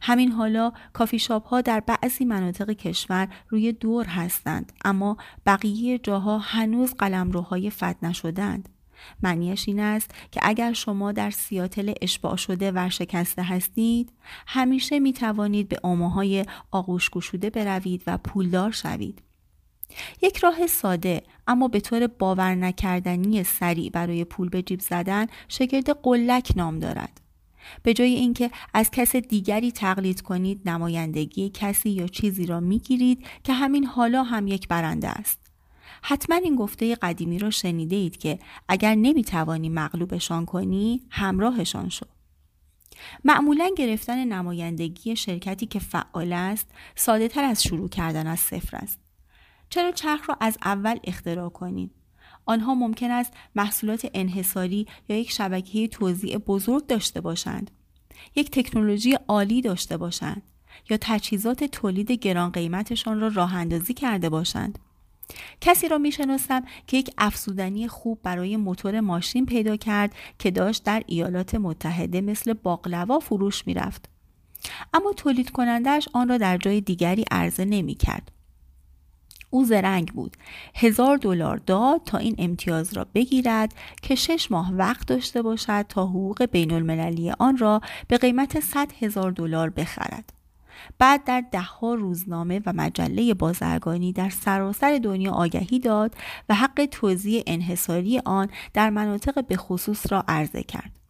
[0.00, 5.16] همین حالا کافی شاپ ها در بعضی مناطق کشور روی دور هستند اما
[5.46, 8.68] بقیه جاها هنوز قلمروهای فت نشدند.
[9.22, 14.12] معنیش این است که اگر شما در سیاتل اشباع شده ورشکسته هستید
[14.46, 19.22] همیشه می توانید به آماهای آغوش گشوده بروید و پولدار شوید.
[20.22, 25.90] یک راه ساده اما به طور باور نکردنی سریع برای پول به جیب زدن شگرد
[25.90, 27.23] قلک نام دارد.
[27.82, 33.52] به جای اینکه از کس دیگری تقلید کنید نمایندگی کسی یا چیزی را می‌گیرید که
[33.52, 35.40] همین حالا هم یک برنده است.
[36.02, 42.06] حتما این گفته قدیمی را شنیده اید که اگر نمی‌توانی مغلوبشان کنی همراهشان شو.
[43.24, 48.98] معمولا گرفتن نمایندگی شرکتی که فعال است ساده تر از شروع کردن از صفر است.
[49.68, 51.90] چرا چرخ را از اول اختراع کنید؟
[52.46, 57.70] آنها ممکن است محصولات انحصاری یا یک شبکه توزیع بزرگ داشته باشند.
[58.36, 60.42] یک تکنولوژی عالی داشته باشند
[60.90, 64.78] یا تجهیزات تولید گران قیمتشان را راه اندازی کرده باشند.
[65.60, 71.02] کسی را می‌شناسم که یک افزودنی خوب برای موتور ماشین پیدا کرد که داشت در
[71.06, 74.08] ایالات متحده مثل باقلوا فروش می‌رفت.
[74.94, 78.30] اما تولید کنندش آن را در جای دیگری عرضه نمی کرد.
[79.54, 80.36] او زرنگ بود.
[80.74, 86.06] هزار دلار داد تا این امتیاز را بگیرد که شش ماه وقت داشته باشد تا
[86.06, 90.32] حقوق بین المللی آن را به قیمت 100 هزار دلار بخرد.
[90.98, 96.14] بعد در دهها روزنامه و مجله بازرگانی در سراسر دنیا آگهی داد
[96.48, 101.03] و حق توزیع انحصاری آن در مناطق به خصوص را عرضه کرد.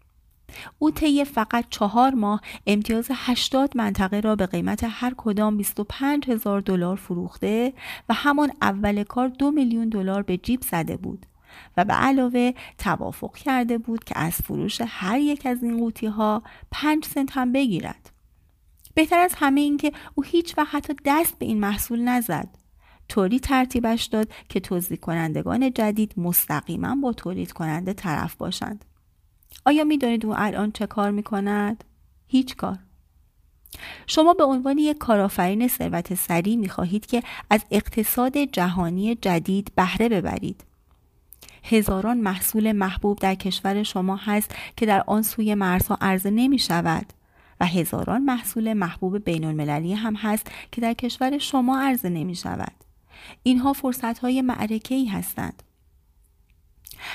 [0.79, 6.61] او طی فقط چهار ماه امتیاز 80 منطقه را به قیمت هر کدام 25 هزار
[6.61, 7.73] دلار فروخته
[8.09, 11.27] و همان اول کار دو میلیون دلار به جیب زده بود
[11.77, 16.43] و به علاوه توافق کرده بود که از فروش هر یک از این قوطی ها
[16.71, 18.11] 5 سنت هم بگیرد.
[18.95, 22.49] بهتر از همه این که او هیچ وقت حتی دست به این محصول نزد.
[23.09, 28.85] طوری ترتیبش داد که توضیح کنندگان جدید مستقیما با تولید کننده طرف باشند.
[29.65, 31.85] آیا می دانید او الان چه کار می کند؟
[32.27, 32.79] هیچ کار.
[34.07, 40.09] شما به عنوان یک کارآفرین ثروت سریع می خواهید که از اقتصاد جهانی جدید بهره
[40.09, 40.65] ببرید.
[41.65, 47.13] هزاران محصول محبوب در کشور شما هست که در آن سوی مرزها عرضه نمی شود
[47.61, 52.73] و هزاران محصول محبوب بین المللی هم هست که در کشور شما عرضه نمی شود.
[53.43, 55.63] اینها فرصت های معرکه ای هستند.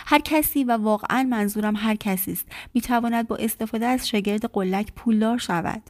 [0.06, 2.46] هر کسی و واقعا منظورم هر کسی است.
[2.74, 5.82] می‌تواند با استفاده از شگرد قلک پولدار شود.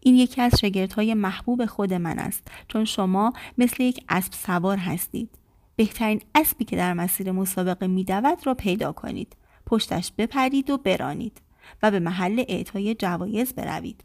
[0.00, 5.30] این یکی از شگردهای محبوب خود من است چون شما مثل یک اسب سوار هستید.
[5.76, 9.36] بهترین اسبی که در مسیر مسابقه میدود را پیدا کنید.
[9.66, 11.40] پشتش بپرید و برانید
[11.82, 14.04] و به محل اعطای جوایز بروید.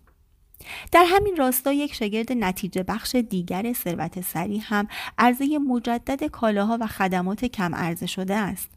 [0.91, 6.87] در همین راستا یک شگرد نتیجه بخش دیگر ثروت سریع هم عرضه مجدد کالاها و
[6.87, 8.74] خدمات کم عرضه شده است.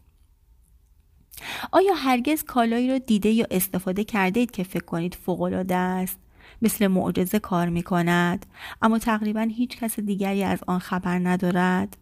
[1.71, 6.19] آیا هرگز کالایی را دیده یا استفاده کرده اید که فکر کنید فوقالعاده است
[6.61, 8.45] مثل معجزه کار می کند
[8.81, 11.97] اما تقریبا هیچ کس دیگری از آن خبر ندارد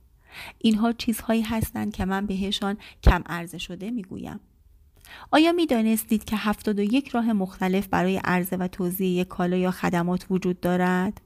[0.58, 4.40] اینها چیزهایی هستند که من بهشان کم عرضه شده می گویم.
[5.32, 10.26] آیا می دانستید که 71 راه مختلف برای عرضه و توضیح یک کالا یا خدمات
[10.30, 11.22] وجود دارد؟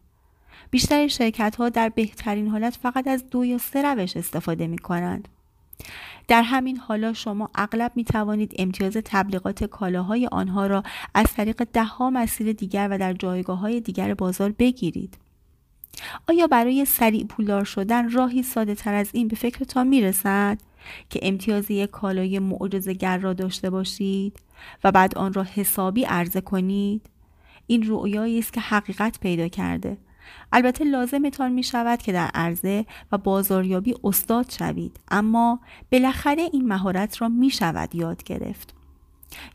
[0.71, 5.27] بیشتر شرکت ها در بهترین حالت فقط از دو یا سه روش استفاده می کنند.
[6.31, 12.09] در همین حالا شما اغلب می توانید امتیاز تبلیغات کالاهای آنها را از طریق دهها
[12.09, 15.17] مسیر دیگر و در جایگاه های دیگر بازار بگیرید.
[16.29, 20.57] آیا برای سریع پولدار شدن راهی ساده تر از این به فکرتان می رسد
[21.09, 24.39] که امتیاز یک کالای معجزه‌گر را داشته باشید
[24.83, 27.09] و بعد آن را حسابی عرضه کنید؟
[27.67, 29.97] این رؤیایی است که حقیقت پیدا کرده
[30.51, 35.59] البته لازمتان می شود که در عرضه و بازاریابی استاد شوید اما
[35.91, 38.73] بالاخره این مهارت را می شود یاد گرفت.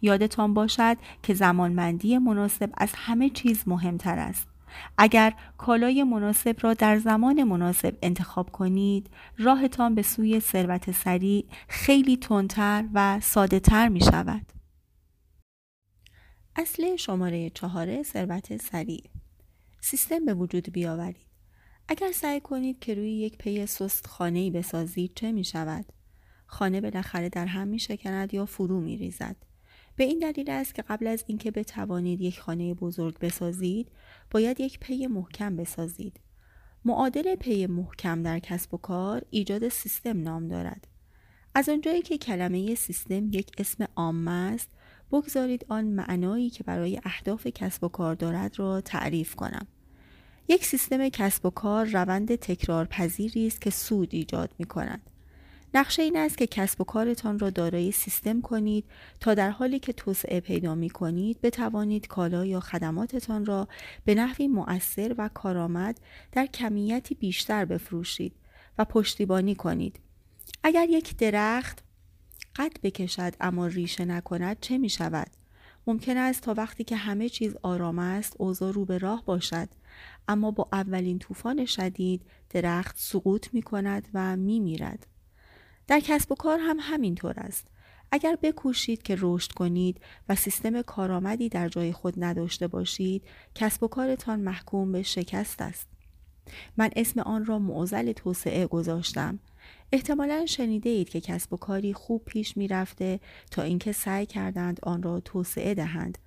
[0.03, 4.49] یادتان باشد که زمانمندی مناسب از همه چیز مهمتر است.
[4.99, 12.17] اگر کالای مناسب را در زمان مناسب انتخاب کنید راهتان به سوی ثروت سریع خیلی
[12.17, 14.53] تندتر و ساده تر می شود
[16.57, 19.03] اصل شماره چهار ثروت سریع
[19.89, 21.27] سیستم به وجود بیاورید
[21.89, 25.85] اگر سعی کنید که روی یک پی سست خانه ای بسازید چه می شود؟
[26.47, 29.37] خانه بالاخره در هم می شکند یا فرو می ریزد.
[29.97, 33.89] به این دلیل است که قبل از اینکه بتوانید یک خانه بزرگ بسازید
[34.31, 36.21] باید یک پی محکم بسازید.
[36.85, 40.89] معادل پی محکم در کسب و کار ایجاد سیستم نام دارد.
[41.55, 44.69] از آنجایی که کلمه سیستم یک اسم عام است
[45.13, 49.67] بگذارید آن معنایی که برای اهداف کسب و کار دارد را تعریف کنم.
[50.49, 55.11] یک سیستم کسب و کار روند تکرار پذیری است که سود ایجاد می کند.
[55.75, 58.85] نقشه این است که کسب و کارتان را دارای سیستم کنید
[59.21, 63.69] تا در حالی که توسعه پیدا می کنید بتوانید کالا یا خدماتتان را
[64.05, 66.01] به نحوی مؤثر و کارآمد
[66.33, 68.33] در کمیتی بیشتر بفروشید
[68.79, 70.01] و پشتیبانی کنید.
[70.63, 71.85] اگر یک درخت
[72.57, 75.31] قد بکشد اما ریشه نکند چه می شود؟
[75.87, 79.69] ممکن است تا وقتی که همه چیز آرام است اوضاع رو به راه باشد
[80.29, 85.07] اما با اولین طوفان شدید درخت سقوط می کند و می میرد.
[85.87, 87.67] در کسب و کار هم همینطور است.
[88.13, 93.23] اگر بکوشید که رشد کنید و سیستم کارآمدی در جای خود نداشته باشید
[93.55, 95.89] کسب و کارتان محکوم به شکست است.
[96.77, 99.39] من اسم آن را معضل توسعه گذاشتم
[99.93, 103.21] احتمالا شنیده اید که کسب و کاری خوب پیش می رفته
[103.51, 106.19] تا اینکه سعی کردند آن را توسعه دهند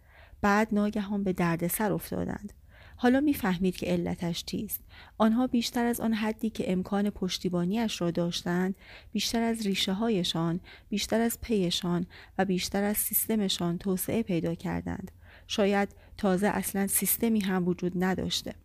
[0.41, 2.54] بعد ناگهان به دردسر افتادند
[3.02, 4.80] حالا می‌فهمید که علتش چیست
[5.18, 8.76] آنها بیشتر از آن حدی که امکان پشتیبانیش را داشتند
[9.12, 12.06] بیشتر از ریشه هایشان بیشتر از پیشان
[12.38, 15.12] و بیشتر از سیستمشان توسعه پیدا کردند
[15.47, 18.56] شاید تازه اصلا سیستمی هم وجود نداشته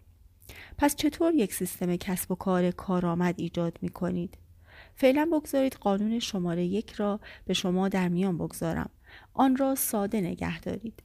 [0.78, 4.38] پس چطور یک سیستم کسب و کار کارآمد ایجاد می کنید؟
[4.96, 8.90] فعلا بگذارید قانون شماره یک را به شما در میان بگذارم.
[9.34, 11.02] آن را ساده نگه دارید.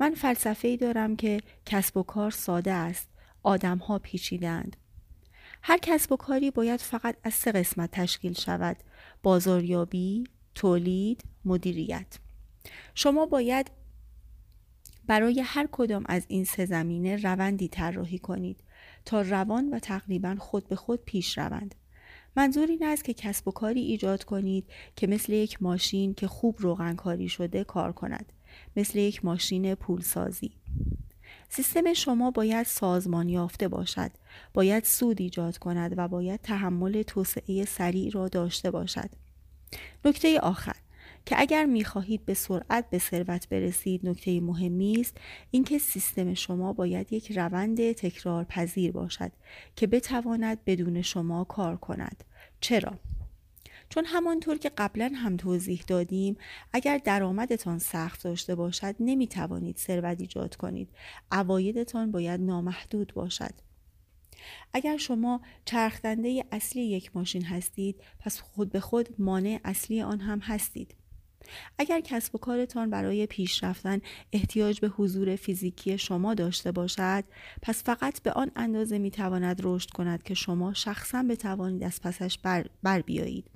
[0.00, 3.08] من فلسفه ای دارم که کسب و کار ساده است.
[3.42, 4.76] آدم ها پیچیدند.
[5.62, 8.76] هر کسب و کاری باید فقط از سه قسمت تشکیل شود.
[9.22, 10.24] بازاریابی،
[10.54, 12.18] تولید، مدیریت.
[12.94, 13.70] شما باید
[15.06, 18.60] برای هر کدام از این سه زمینه روندی طراحی کنید
[19.04, 21.74] تا روان و تقریبا خود به خود پیش روند.
[22.36, 24.64] منظور این است که کسب و کاری ایجاد کنید
[24.96, 28.32] که مثل یک ماشین که خوب روغن کاری شده کار کند
[28.76, 30.52] مثل یک ماشین پولسازی.
[31.48, 34.10] سیستم شما باید سازمان یافته باشد
[34.54, 39.10] باید سود ایجاد کند و باید تحمل توسعه سریع را داشته باشد.
[40.04, 40.76] نکته آخر
[41.26, 45.16] که اگر می‌خواهید به سرعت به ثروت برسید نکته مهمی است
[45.50, 49.32] اینکه سیستم شما باید یک روند تکرار پذیر باشد
[49.76, 52.24] که بتواند بدون شما کار کند.
[52.60, 52.92] چرا؟
[53.94, 56.36] چون همانطور که قبلا هم توضیح دادیم
[56.72, 60.88] اگر درآمدتان سخت داشته باشد نمی توانید ثروت ایجاد کنید.
[61.30, 63.54] عوایدتان باید نامحدود باشد.
[64.72, 70.38] اگر شما چرخدنده اصلی یک ماشین هستید پس خود به خود مانع اصلی آن هم
[70.38, 70.94] هستید.
[71.78, 74.00] اگر کسب و کارتان برای پیش رفتن
[74.32, 77.24] احتیاج به حضور فیزیکی شما داشته باشد
[77.62, 82.38] پس فقط به آن اندازه می تواند رشد کند که شما شخصا بتوانید از پسش
[82.38, 83.53] بر, بر بیایید.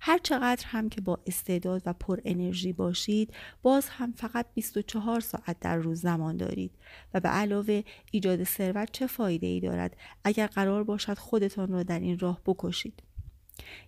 [0.00, 5.60] هر چقدر هم که با استعداد و پر انرژی باشید باز هم فقط 24 ساعت
[5.60, 6.70] در روز زمان دارید.
[7.14, 12.00] و به علاوه ایجاد ثروت چه فایده ای دارد اگر قرار باشد خودتان را در
[12.00, 13.02] این راه بکشید؟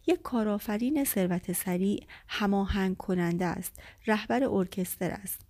[0.06, 5.40] یک کارآفرین ثروت سریع هماهنگ کننده است رهبر ارکستر است.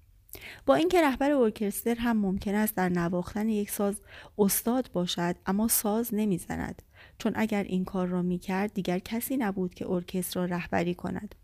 [0.66, 4.03] با اینکه رهبر ارکستر هم ممکن است در نواختن یک ساز
[4.39, 6.83] استاد باشد اما ساز نمی‌زند.
[7.21, 11.35] چون اگر این کار را می‌کرد دیگر کسی نبود که ارکستر را رهبری کند.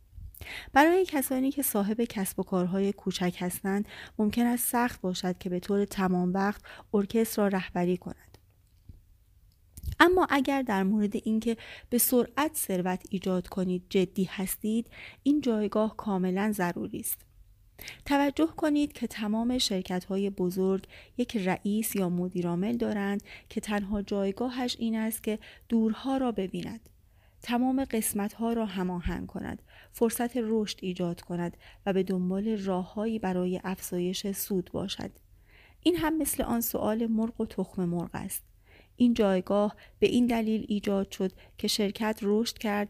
[0.72, 5.60] برای کسانی که صاحب کسب و کارهای کوچک هستند ممکن است سخت باشد که به
[5.60, 6.62] طور تمام وقت
[6.94, 8.38] ارکستر را رهبری کنند
[10.00, 11.56] اما اگر در مورد اینکه
[11.90, 14.90] به سرعت ثروت ایجاد کنید جدی هستید
[15.22, 17.18] این جایگاه کاملا ضروری است.
[18.04, 20.86] توجه کنید که تمام شرکت های بزرگ
[21.18, 26.80] یک رئیس یا مدیرعامل دارند که تنها جایگاهش این است که دورها را ببیند.
[27.42, 29.62] تمام قسمت ها را هماهنگ کند
[29.92, 31.56] فرصت رشد ایجاد کند
[31.86, 35.10] و به دنبال راههایی برای افزایش سود باشد.
[35.82, 38.42] این هم مثل آن سؤال مرغ و تخم مرغ است.
[38.96, 42.88] این جایگاه به این دلیل ایجاد شد که شرکت رشد کرد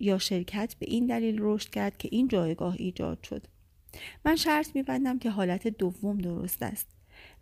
[0.00, 3.46] یا شرکت به این دلیل رشد کرد که این جایگاه ایجاد شد.
[4.24, 6.88] من شرط میبندم که حالت دوم درست است.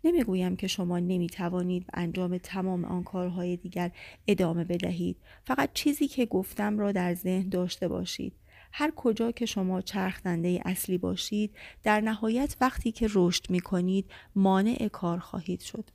[0.03, 3.91] نمی‌گویم که شما نمی‌توانید به انجام تمام آن کارهای دیگر
[4.27, 5.17] ادامه بدهید.
[5.43, 8.33] فقط چیزی که گفتم را در ذهن داشته باشید.
[8.73, 14.87] هر کجا که شما چرخدنده اصلی باشید در نهایت وقتی که رشد می کنید مانع
[14.87, 15.89] کار خواهید شد.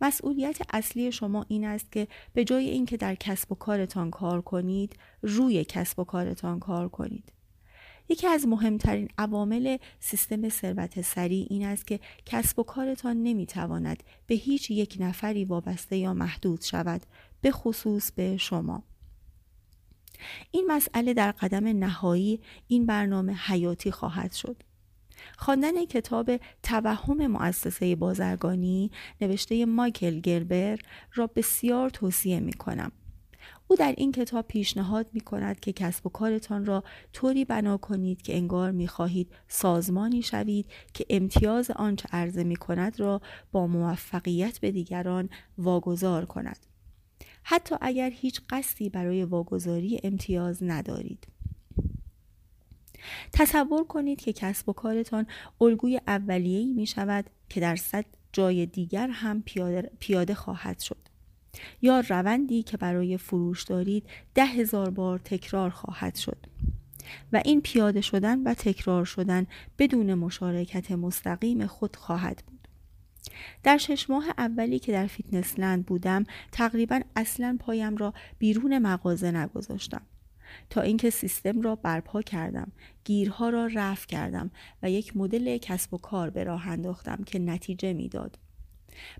[0.00, 4.96] مسئولیت اصلی شما این است که به جای اینکه در کسب و کارتان کار کنید
[5.22, 7.32] روی کسب و کارتان کار کنید.
[8.08, 14.34] یکی از مهمترین عوامل سیستم ثروت سریع این است که کسب و کارتان نمی‌تواند به
[14.34, 17.02] هیچ یک نفری وابسته یا محدود شود
[17.40, 18.82] به خصوص به شما
[20.50, 24.56] این مسئله در قدم نهایی این برنامه حیاتی خواهد شد
[25.38, 26.30] خواندن کتاب
[26.62, 28.90] توهم مؤسسه بازرگانی
[29.20, 30.78] نوشته مایکل گربر
[31.14, 32.92] را بسیار توصیه می کنم.
[33.74, 38.22] او در این کتاب پیشنهاد می کند که کسب و کارتان را طوری بنا کنید
[38.22, 43.20] که انگار می خواهید سازمانی شوید که امتیاز آنچه عرضه می کند را
[43.52, 46.58] با موفقیت به دیگران واگذار کند.
[47.42, 51.26] حتی اگر هیچ قصدی برای واگذاری امتیاز ندارید.
[53.32, 55.26] تصور کنید که کسب و کارتان
[55.60, 61.03] الگوی اولیه‌ای می شود که در صد جای دیگر هم پیاده, پیاده خواهد شد.
[61.82, 66.46] یا روندی که برای فروش دارید ده هزار بار تکرار خواهد شد.
[67.32, 69.46] و این پیاده شدن و تکرار شدن
[69.78, 72.68] بدون مشارکت مستقیم خود خواهد بود.
[73.62, 79.30] در شش ماه اولی که در Fitness Land بودم تقریبا اصلا پایم را بیرون مغازه
[79.30, 80.02] نگذاشتم.
[80.70, 82.72] تا اینکه سیستم را برپا کردم
[83.04, 84.50] گیرها را رفع کردم
[84.82, 88.38] و یک مدل کسب و کار به راه انداختم که نتیجه می‌داد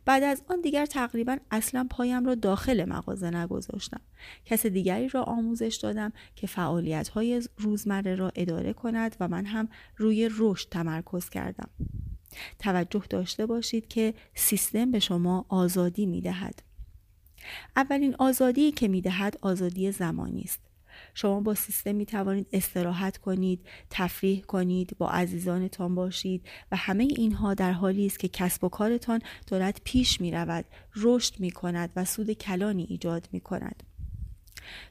[0.04, 4.00] بعد از آن دیگر تقریبا اصلا پایم را داخل مغازه نگذاشتم
[4.44, 9.68] کس دیگری را آموزش دادم که فعالیت های روزمره را اداره کند و من هم
[9.96, 11.68] روی رشد تمرکز کردم
[12.58, 16.62] توجه داشته باشید که سیستم به شما آزادی می دهد.
[17.76, 20.60] اولین آزادی که می دهد آزادی زمانی است.
[21.14, 23.60] شما با سیستم می توانید استراحت کنید
[23.90, 29.20] تفریح کنید با عزیزانتان باشید و همه اینها در حالی است که کسب و کارتان
[29.46, 30.64] دارد پیش می رود
[30.96, 33.82] رشد می کند و سود کلانی ایجاد می کند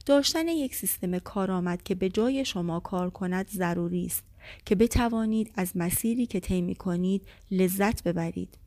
[0.06, 4.24] داشتن یک سیستم کارآمد که به جای شما کار کند ضروری است
[4.64, 8.58] که بتوانید از مسیری که طی کنید لذت ببرید.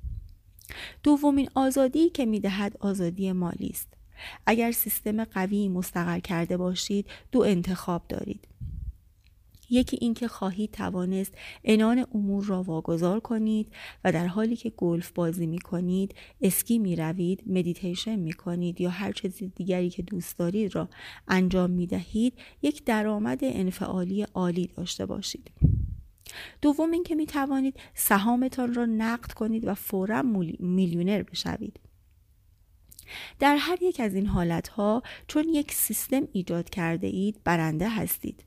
[1.04, 3.97] دومین آزادی که می دهد آزادی مالی است.
[4.46, 8.48] اگر سیستم قوی مستقر کرده باشید دو انتخاب دارید.
[9.70, 15.48] یکی اینکه خواهید توانست عنان امور را واگذار کنید و در حالی که گلف بازی
[15.48, 20.76] می کنید اسکی می روید مدیتیشن می کنید یا هر چیز دیگری که دوست دارید
[20.76, 20.90] را
[21.28, 25.52] انجام می دهید یک درآمد انفعالی عالی داشته باشید.
[26.62, 30.22] دوم اینکه می توانید سهامتان را نقد کنید و فورا
[30.60, 31.80] میلیونر بشوید.
[33.40, 38.44] در هر یک از این حالتها چون یک سیستم ایجاد کرده اید برنده هستید.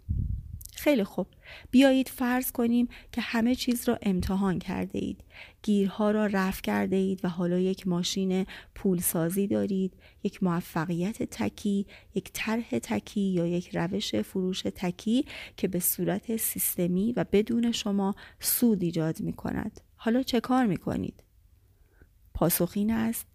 [0.80, 1.26] خیلی خوب.
[1.70, 5.24] بیایید فرض کنیم که همه چیز را امتحان کرده اید.
[5.62, 9.92] گیرها را رفع کرده اید و حالا یک ماشین پولسازی دارید
[10.22, 15.24] یک موفقیت تکی یک طرح تکی یا یک روش فروش تکی
[15.56, 20.76] که به صورت سیستمی و بدون شما سود ایجاد می کند حالا چه کار می
[20.76, 21.24] کنید؟
[22.34, 23.26] پاسخ این است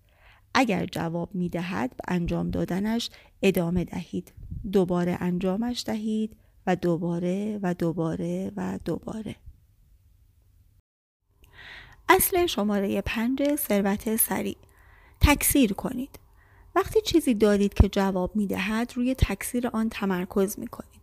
[0.58, 3.10] اگر جواب می دهد به انجام دادنش
[3.42, 4.34] ادامه دهید.
[4.72, 6.38] دوباره انجامش دهید
[6.68, 9.36] و دوباره و دوباره و دوباره.
[12.10, 14.58] اصل شماره پنج ثروت سریع.
[15.22, 16.20] تکثیر کنید.
[16.76, 21.02] وقتی چیزی دارید که جواب می دهد روی تکثیر آن تمرکز می کنید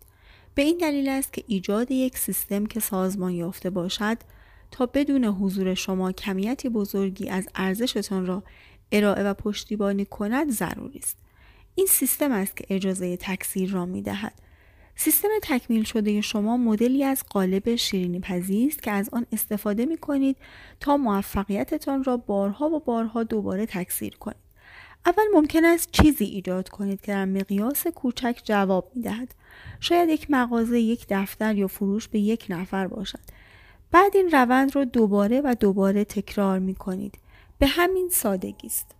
[0.54, 4.18] به این دلیل است که ایجاد یک سیستم که سازمان یافته باشد
[4.70, 8.42] تا بدون حضور شما کمیتی بزرگی از ارزشتان را
[8.92, 11.16] ارائه و پشتیبانی کند ضروری است
[11.74, 14.32] این سیستم است که اجازه تکثیر را می دهد.
[14.96, 19.96] سیستم تکمیل شده شما مدلی از قالب شیرینی پذی است که از آن استفاده می
[19.96, 20.36] کنید
[20.80, 24.42] تا موفقیتتان را بارها و بارها دوباره تکثیر کنید.
[25.06, 29.34] اول ممکن است چیزی ایجاد کنید که در مقیاس کوچک جواب می دهد.
[29.80, 33.20] شاید یک مغازه، یک دفتر یا فروش به یک نفر باشد.
[33.90, 37.18] بعد این روند را دوباره و دوباره تکرار می کنید.
[37.62, 38.94] به همین سادگی است.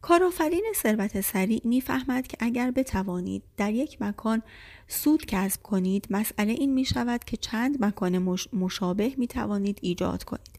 [0.00, 4.42] کارآفرین ثروت سریع می‌فهمد که اگر بتوانید در یک مکان
[4.88, 8.18] سود کسب کنید مسئله این می شود که چند مکان
[8.52, 10.58] مشابه می توانید ایجاد کنید.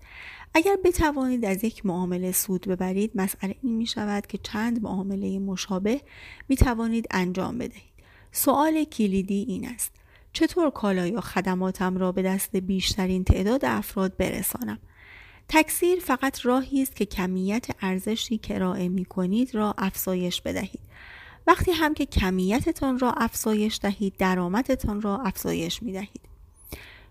[0.54, 6.02] اگر بتوانید از یک معامله سود ببرید مسئله این می شود که چند معامله مشابه
[6.50, 7.94] می توانید انجام بدهید.
[8.32, 9.92] سوال کلیدی این است.
[10.34, 14.80] چطور کالا یا خدماتم را به دست بیشترین تعداد افراد برسانم؟
[15.50, 20.82] تکثیر فقط راهی است که کمیت ارزشی که ارائه می کنید را افزایش بدهید.
[21.48, 26.22] وقتی هم که کمیتتان را افزایش دهید درآمدتان را افزایش می دهید.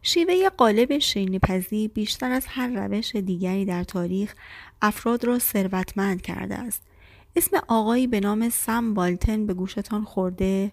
[0.02, 4.34] شیوه قالب شیرینی بیشتر از هر روش دیگری در تاریخ
[4.82, 6.82] افراد را ثروتمند کرده است.
[7.36, 10.72] اسم آقایی به نام سم والتن به گوشتان خورده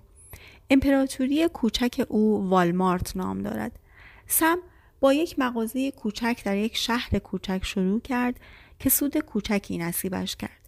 [0.69, 3.79] امپراتوری کوچک او والمارت نام دارد.
[4.27, 4.57] سم
[4.99, 8.39] با یک مغازه کوچک در یک شهر کوچک شروع کرد
[8.79, 10.59] که سود کوچکی نصیبش کرد.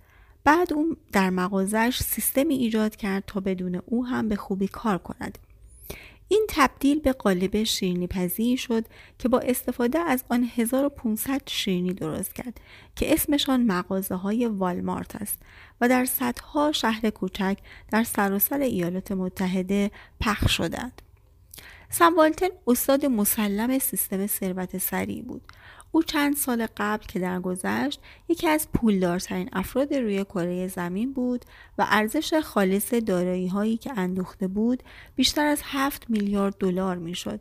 [0.44, 5.38] بعد او در مغازش سیستمی ایجاد کرد تا بدون او هم به خوبی کار کند.
[6.28, 8.86] این تبدیل به قالب شیرینی پذیری شد
[9.20, 12.62] که با استفاده از آن 1500 شیرینی درست کرد
[12.96, 15.40] که اسمشان مغازه های والمارت است
[15.82, 17.58] و در صدها شهر کوچک
[17.92, 21.02] در سراسر ایالات متحده پخش شدند.
[21.94, 25.42] سموالتن استاد مسلم سیستم ثروت سریع بود
[25.92, 31.46] او چند سال قبل که درگذشت یکی از پولدارترین افراد روی کره زمین بود
[31.78, 34.84] و ارزش خالص دارایی هایی که اندوخته بود
[35.16, 37.40] بیشتر از 7 میلیارد دلار می‌شد.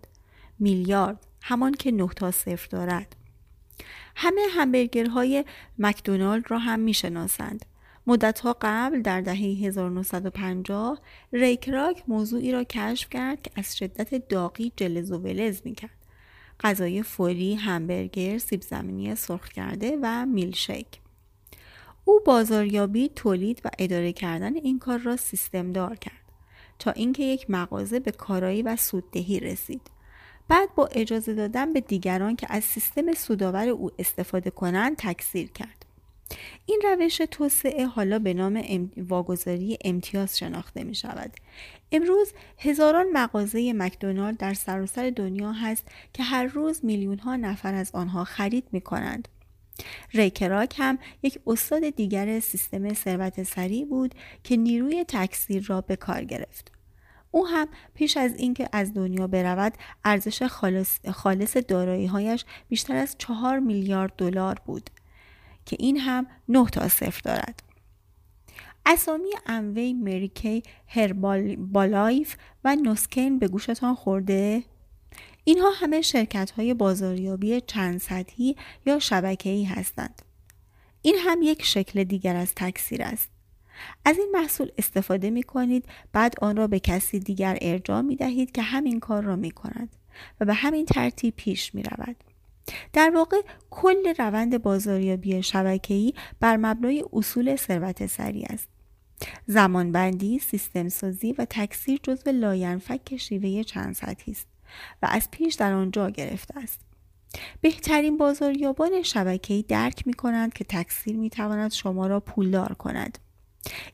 [0.58, 3.16] میلیارد همان که تا صفر دارد.
[4.16, 5.44] همه همبرگرهای
[5.78, 7.64] مکدونالد را هم می‌شناسند.
[8.06, 11.00] مدتها قبل در دهه 1950
[11.32, 15.90] ریکراک موضوعی را کشف کرد که از شدت داغی جلز و ولز می‌کرد.
[16.60, 20.86] غذای فوری، همبرگر، سیب زمینی سرخ کرده و میلشیک.
[22.04, 26.14] او بازاریابی، تولید و اداره کردن این کار را سیستم دار کرد
[26.78, 29.90] تا اینکه یک مغازه به کارایی و سوددهی رسید.
[30.48, 35.79] بعد با اجازه دادن به دیگران که از سیستم سودآور او استفاده کنند تکثیر کرد.
[36.66, 41.32] این روش توسعه حالا به نام واگذاری امتیاز شناخته می شود.
[41.92, 47.90] امروز هزاران مغازه مکدونالد در سراسر دنیا هست که هر روز میلیون ها نفر از
[47.94, 49.28] آنها خرید می کنند.
[50.14, 54.14] ریکراک هم یک استاد دیگر سیستم ثروت سریع بود
[54.44, 56.72] که نیروی تکثیر را به کار گرفت.
[57.30, 59.72] او هم پیش از اینکه از دنیا برود
[60.04, 64.90] ارزش خالص, خالص دارایی‌هایش بیشتر از چهار میلیارد دلار بود
[65.70, 67.62] که این هم نه تا صفر دارد.
[68.86, 74.64] اسامی اموی مریکی هربالایف و نوسکین به گوشتان خورده
[75.44, 78.56] اینها همه شرکت های بازاریابی چند سطحی
[78.86, 80.22] یا شبکه‌ای هستند.
[81.02, 83.28] این هم یک شکل دیگر از تکثیر است.
[84.04, 88.52] از این محصول استفاده می کنید بعد آن را به کسی دیگر ارجاع می دهید
[88.52, 89.96] که همین کار را می کند
[90.40, 92.16] و به همین ترتیب پیش می رود.
[92.92, 93.40] در واقع
[93.70, 98.68] کل روند بازاریابی شبکه‌ای بر مبنای اصول ثروت سریع است.
[99.46, 104.46] زمانبندی، سیستم سازی و تکثیر جزو لاینفک شیوه چند سطحی است
[105.02, 106.80] و از پیش در آنجا گرفته است.
[107.60, 113.18] بهترین بازاریابان شبکه‌ای درک می کنند که تکثیر می تواند شما را پولدار کند.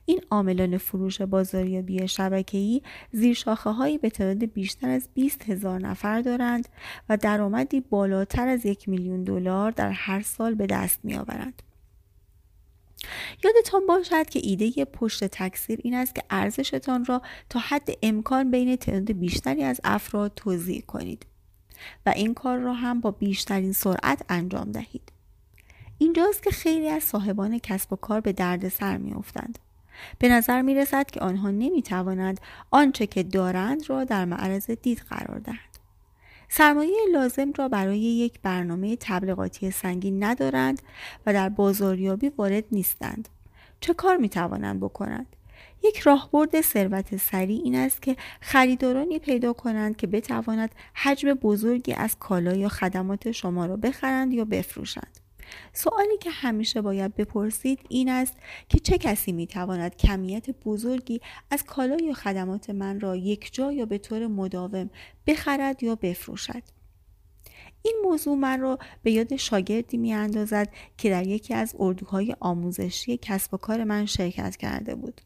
[0.04, 6.20] این عاملان فروش بازاریابی شبکه‌ای زیر شاخه هایی به تعداد بیشتر از 20 هزار نفر
[6.20, 6.68] دارند
[7.08, 11.62] و درآمدی بالاتر از یک میلیون دلار در هر سال به دست میآورند.
[13.44, 18.76] یادتان باشد که ایده پشت تکثیر این است که ارزشتان را تا حد امکان بین
[18.76, 21.26] تعداد بیشتری از افراد توضیح کنید
[22.06, 25.12] و این کار را هم با بیشترین سرعت انجام دهید.
[25.99, 29.59] اینجاست که خیلی از صاحبان کسب و کار به دردسر میافتند
[30.18, 32.40] به نظر می رسد که آنها نمی توانند
[32.70, 35.59] آنچه که دارند را در معرض دید قرار دهند.
[36.49, 40.82] سرمایه لازم را برای یک برنامه تبلیغاتی سنگین ندارند
[41.26, 43.28] و در بازاریابی وارد نیستند.
[43.80, 45.26] چه کار می توانند بکنند؟
[45.84, 52.16] یک راهبرد ثروت سریع این است که خریدارانی پیدا کنند که بتواند حجم بزرگی از
[52.18, 55.25] کالا یا خدمات شما را بخرند یا بفروشند.
[55.72, 58.34] سوالی که همیشه باید بپرسید این است
[58.68, 61.20] که چه کسی می‌تواند کمیت بزرگی
[61.51, 64.90] از کالا یا خدمات من را یک جا یا به طور مداوم
[65.26, 66.62] بخرد یا بفروشد
[67.82, 70.68] این موضوع من را به یاد شاگردی می اندازد
[70.99, 75.20] که در یکی از اردوهای آموزشی کسب و کار من شرکت کرده بود.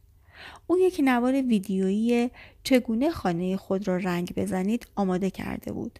[0.66, 2.30] او یک نوار ویدیویی
[2.62, 5.98] چگونه خانه خود را رنگ بزنید آماده کرده بود.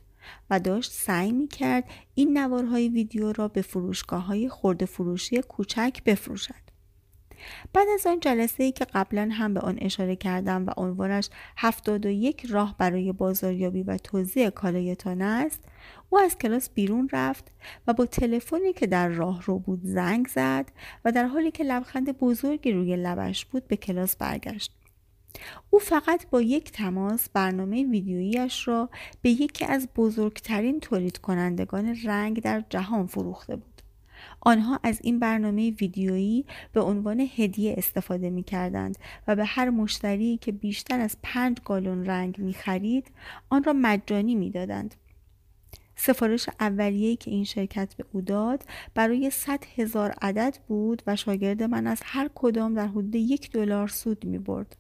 [0.51, 6.05] و داشت سعی می کرد این نوارهای ویدیو را به فروشگاه های خورده فروشی کوچک
[6.07, 6.71] بفروشد.
[7.73, 12.47] بعد از آن جلسه ای که قبلا هم به آن اشاره کردم و عنوانش 71
[12.51, 15.61] راه برای بازاریابی و توزیع کالایتان است
[16.11, 17.45] او از کلاس بیرون رفت
[17.87, 20.73] و با تلفنی که در راه رو بود زنگ زد
[21.05, 24.80] و در حالی که لبخند بزرگی روی لبش بود به کلاس برگشت
[25.71, 28.91] او فقط با یک تماس برنامه ویدیوییش را
[29.23, 33.83] به یکی از بزرگترین تولید کنندگان رنگ در جهان فروخته بود.
[34.41, 40.37] آنها از این برنامه ویدیویی به عنوان هدیه استفاده می کردند و به هر مشتری
[40.37, 43.11] که بیشتر از پنج گالون رنگ می خرید
[43.51, 44.95] آن را مجانی می دادند.
[45.97, 48.65] سفارش اولیه‌ای که این شرکت به او داد
[48.95, 53.89] برای 100 هزار عدد بود و شاگرد من از هر کدام در حدود یک دلار
[53.89, 54.77] سود می برد.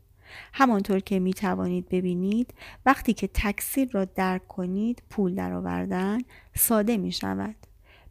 [0.52, 2.54] همانطور که می توانید ببینید
[2.86, 6.18] وقتی که تکثیر را درک کنید پول درآوردن
[6.56, 7.56] ساده می شود.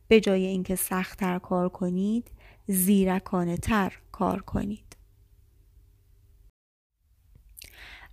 [0.07, 2.31] به جای اینکه سختتر کار کنید
[2.67, 4.97] زیرکانه تر کار کنید.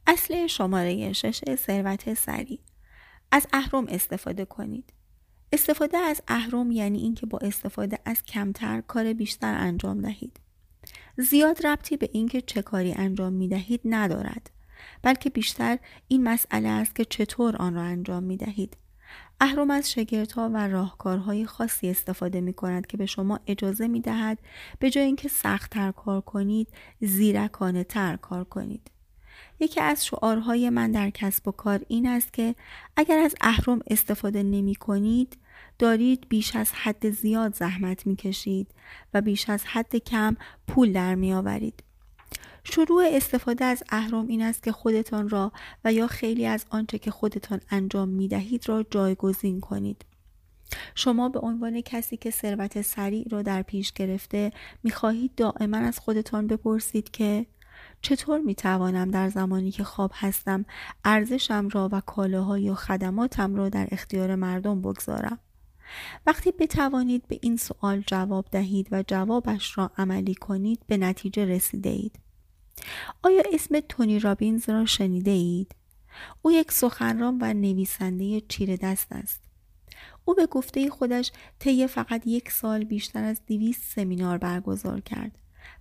[0.07, 2.59] اصل شماره شش ثروت سریع
[3.33, 4.93] از اهرم استفاده کنید.
[5.53, 10.41] استفاده از اهرم یعنی اینکه با استفاده از کمتر کار بیشتر انجام دهید.
[11.19, 14.51] زیاد ربطی به اینکه چه کاری انجام می دهید ندارد
[15.03, 18.77] بلکه بیشتر این مسئله است که چطور آن را انجام می دهید.
[19.41, 24.39] اهرم از شگردها و راهکارهای خاصی استفاده می کند که به شما اجازه می دهد
[24.79, 26.69] به جای اینکه سختتر کار کنید
[27.01, 28.91] زیرکانه تر کار کنید.
[29.61, 32.55] یکی از شعارهای من در کسب و کار این است که
[32.97, 35.39] اگر از اهرم استفاده نمی کنید
[35.79, 38.71] دارید بیش از حد زیاد زحمت می کشید
[39.15, 40.37] و بیش از حد کم
[40.69, 41.83] پول در می آورید.
[42.65, 45.53] شروع استفاده از اهرم این است که خودتان را
[45.85, 50.05] و یا خیلی از آنچه که خودتان انجام می دهید را جایگزین کنید.
[50.95, 54.53] شما به عنوان کسی که ثروت سریع را در پیش گرفته
[54.83, 57.47] می خواهید دائما از خودتان بپرسید که
[58.03, 60.65] چطور می توانم در زمانی که خواب هستم
[61.05, 65.39] ارزشم را و کالاهای و خدماتم را در اختیار مردم بگذارم؟
[66.27, 71.91] وقتی بتوانید به این سوال جواب دهید و جوابش را عملی کنید به نتیجه رسیده
[71.91, 72.19] اید.
[73.23, 75.75] آیا اسم تونی رابینز را شنیده اید؟
[76.43, 79.41] او یک سخنران و نویسنده چیره دست است.
[80.25, 85.39] او به گفته خودش طی فقط یک سال بیشتر از دویست سمینار برگزار کرد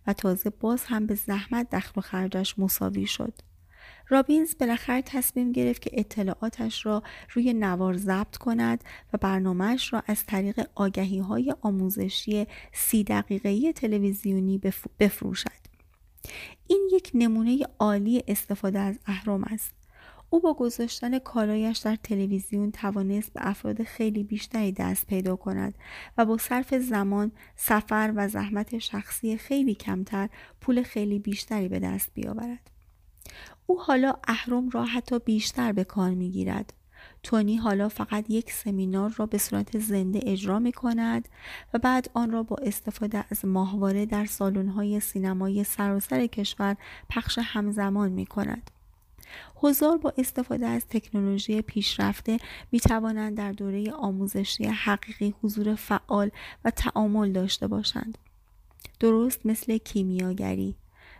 [0.08, 3.34] و تازه باز هم به زحمت دخل و خرجش مساوی شد.
[4.10, 7.04] رابینز بالاخره تصمیم گرفت که اطلاعاتش را
[7.34, 8.84] روی نوار ضبط کند
[9.14, 14.62] و برنامهش را از طریق آگهی های آموزشی سی دقیقه‌ای تلویزیونی
[15.00, 15.66] بفروشد.
[16.68, 19.72] این یک نمونه عالی استفاده از اهرم است.
[20.30, 25.74] او با گذاشتن کالایش در تلویزیون توانست به افراد خیلی بیشتری دست پیدا کند
[26.18, 30.30] و با صرف زمان، سفر و زحمت شخصی خیلی کمتر
[30.62, 32.75] پول خیلی بیشتری به دست بیاورد.
[33.68, 36.74] او حالا اهرم را حتی بیشتر به کار می گیرد.
[37.24, 41.30] تونی حالا فقط یک سمینار را به صورت زنده اجرا می کند
[41.74, 46.78] و بعد آن را با استفاده از ماهواره در سالن‌های سینمای سراسر کشور
[47.10, 48.72] پخش همزمان می کند.
[49.56, 52.38] حضار با استفاده از تکنولوژی پیشرفته
[52.72, 56.30] می توانند در دوره آموزشی حقیقی حضور فعال
[56.66, 58.18] و تعامل داشته باشند.
[59.00, 60.76] درست مثل کیمیاگری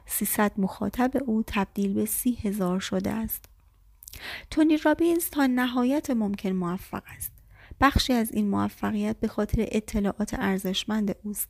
[0.06, 3.46] 300 مخاطب او تبدیل به سی هزار شده است.
[4.52, 7.32] تونی رابینز تا نهایت ممکن موفق است.
[7.82, 11.50] بخشی از این موفقیت به خاطر اطلاعات ارزشمند اوست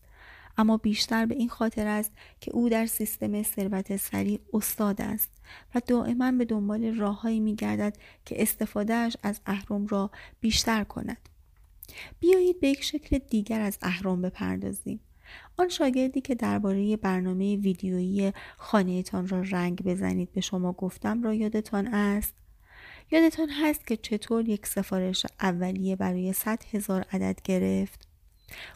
[0.58, 5.30] اما بیشتر به این خاطر است که او در سیستم ثروت سریع استاد است
[5.76, 11.30] و دائما به دنبال راههایی میگردد که استفادهش از اهرم را بیشتر کند
[12.20, 15.00] بیایید به یک شکل دیگر از اهرم بپردازیم
[15.58, 21.88] آن شاگردی که درباره برنامه ویدیویی خانهتان را رنگ بزنید به شما گفتم را یادتان
[21.88, 22.34] است؟
[23.12, 28.08] یادتان هست که چطور یک سفارش اولیه برای 100 هزار عدد گرفت؟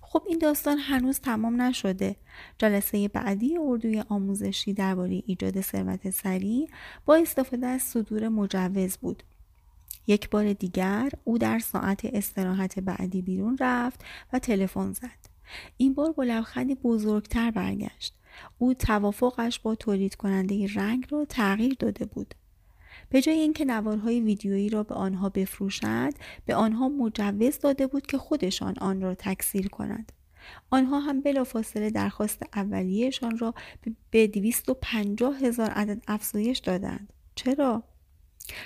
[0.02, 2.16] خب این داستان هنوز تمام نشده.
[2.58, 6.70] جلسه بعدی اردوی آموزشی درباره ایجاد ثروت سریع
[7.06, 9.24] با استفاده از صدور مجوز بود.
[10.08, 15.29] یک بار دیگر او در ساعت استراحت بعدی بیرون رفت و تلفن زد.
[15.78, 18.14] این بار با لبخندی بزرگتر برگشت.
[18.58, 22.36] او توافقش با تولید کننده رنگ را تغییر داده بود.
[23.10, 26.14] به جای اینکه نوارهای ویدیویی را به آنها بفروشد
[26.46, 30.12] به آنها مجوز داده بود که خودشان آن را تکثیر کنند.
[30.70, 33.54] آنها هم بلافاصله درخواست اولیهشان را
[34.12, 37.14] به 250 هزار عدد افزایش دادند.
[37.36, 37.84] چرا؟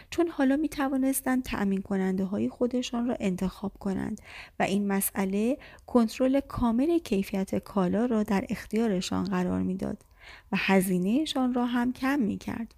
[0.09, 4.21] چون حالا می توانستند تأمین کننده های خودشان را انتخاب کنند
[4.59, 5.57] و این مسئله
[5.88, 10.05] کنترل کامل کیفیت کالا را در اختیارشان قرار می‌داد
[10.51, 12.75] و هزینهشان را هم کم می کرد.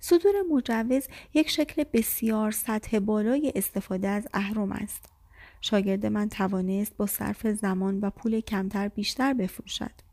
[0.00, 5.04] صدور مجوز یک شکل بسیار سطح بالای استفاده از اهرم است.
[5.60, 10.11] شاگرد من توانست با صرف زمان و پول کمتر بیشتر بفروشد.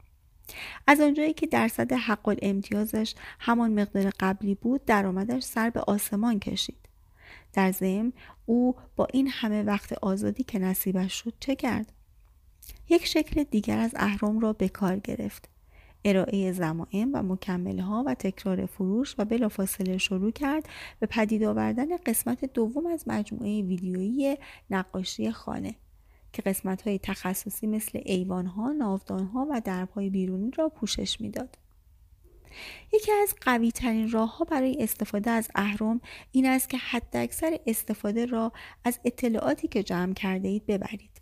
[0.87, 6.89] از آنجایی که درصد حق امتیازش همان مقدار قبلی بود درآمدش سر به آسمان کشید.
[7.53, 8.13] در ضمن
[8.45, 11.93] او با این همه وقت آزادی که نصیبش شد چه کرد؟
[12.89, 15.49] یک شکل دیگر از اهرم را به کار گرفت.
[16.05, 20.69] ارائه زمائم و مکمله ها و تکرار فروش و بلافاصله شروع کرد
[20.99, 24.37] به پدید آوردن قسمت دوم از مجموعه ویدیویی
[24.69, 25.75] نقاشی خانه
[26.33, 31.21] که قسمت های تخصصی مثل ایوان ها، ناودان ها و درب های بیرونی را پوشش
[31.21, 31.57] می‌داد.
[32.93, 36.01] یکی از قوی ترین راه ها برای استفاده از اهرم
[36.31, 38.51] این است که حداکثر استفاده را
[38.83, 41.21] از اطلاعاتی که جمع کرده اید ببرید.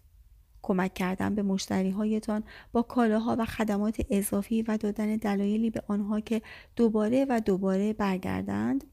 [0.61, 6.19] کمک کردن به مشتری هایتان با کالاها و خدمات اضافی و دادن دلایلی به آنها
[6.19, 6.41] که
[6.75, 8.83] دوباره و دوباره برگردند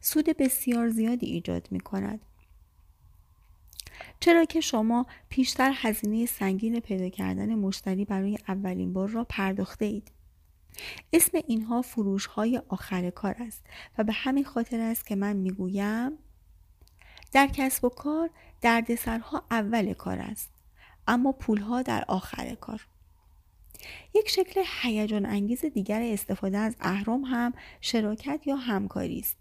[0.00, 2.20] سود بسیار زیادی ایجاد می کند.
[4.20, 10.10] چرا که شما پیشتر هزینه سنگین پیدا کردن مشتری برای اولین بار را پرداخته اید.
[11.12, 13.64] اسم اینها فروش های آخر کار است
[13.98, 16.12] و به همین خاطر است که من می‌گویم
[17.32, 20.50] در کسب و کار دردسرها اول کار است
[21.08, 22.86] اما پولها در آخر کار
[24.14, 29.36] یک شکل هیجان انگیز دیگر استفاده از اهرم هم شراکت یا همکاری است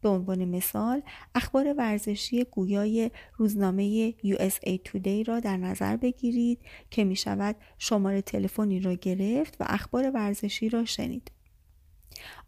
[0.00, 1.02] به عنوان مثال
[1.34, 8.80] اخبار ورزشی گویای روزنامه USA Today را در نظر بگیرید که می شود شماره تلفنی
[8.80, 11.30] را گرفت و اخبار ورزشی را شنید.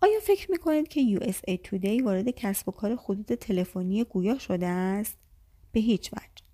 [0.02, 4.66] آیا فکر می کنید که USA Today وارد کسب و کار خطوط تلفنی گویا شده
[4.66, 5.18] است؟
[5.72, 6.44] به هیچ وجه.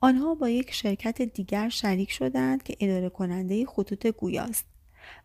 [0.00, 4.66] آنها با یک شرکت دیگر شریک شدند که اداره کننده خطوط گویاست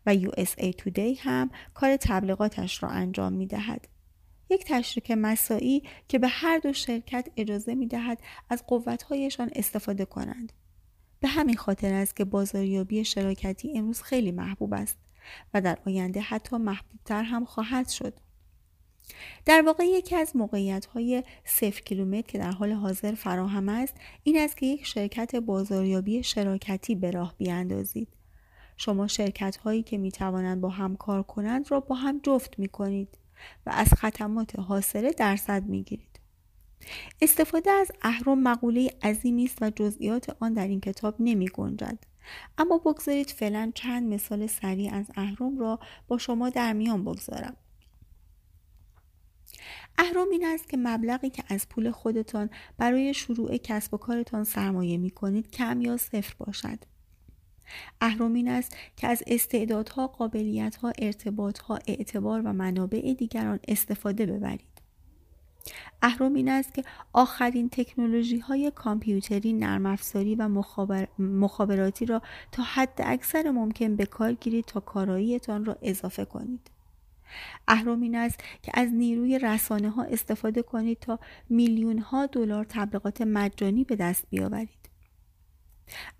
[0.06, 3.88] و USA Today هم کار تبلیغاتش را انجام می دهد.
[4.50, 8.20] یک تشریک مساعی که به هر دو شرکت اجازه می دهد
[8.50, 10.54] از قوتهایشان استفاده کنند.
[11.20, 14.98] به همین خاطر است که بازاریابی شراکتی امروز خیلی محبوب است
[15.54, 18.14] و در آینده حتی محبوبتر هم خواهد شد.
[19.46, 23.94] در واقع یکی از موقعیت های صفر کیلومتر که در حال حاضر فراهم است
[24.24, 28.08] این است که یک شرکت بازاریابی شراکتی به راه بیاندازید.
[28.78, 32.68] شما شرکت هایی که می توانند با هم کار کنند را با هم جفت می
[32.68, 33.18] کنید.
[33.66, 36.20] و از خدمات حاصله درصد می‌گیرید.
[37.22, 42.00] استفاده از اهرم مقوله عظیمی است و جزئیات آن در این کتاب نمی گنجد.
[42.58, 47.56] اما بگذارید فعلا چند مثال سریع از اهرم را با شما در میان بگذارم.
[49.98, 54.98] اهرم این است که مبلغی که از پول خودتان برای شروع کسب و کارتان سرمایه
[54.98, 56.80] می کنید کم یا صفر باشد.
[58.02, 64.76] اهرم است که از استعدادها، قابلیتها، ارتباطها، اعتبار و منابع دیگران استفاده ببرید.
[66.02, 70.64] اهرم این است که آخرین تکنولوژی های کامپیوتری، نرم افزاری و
[71.20, 76.72] مخابراتی را تا حد اکثر ممکن به کار گیرید تا کاراییتان را اضافه کنید.
[77.68, 83.22] اهرم این است که از نیروی رسانه ها استفاده کنید تا میلیون ها دلار تبلیغات
[83.22, 84.85] مجانی به دست بیاورید.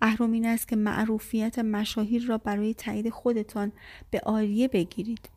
[0.00, 3.72] اهرم این است که معروفیت مشاهیر را برای تایید خودتان
[4.10, 5.28] به آریه بگیرید.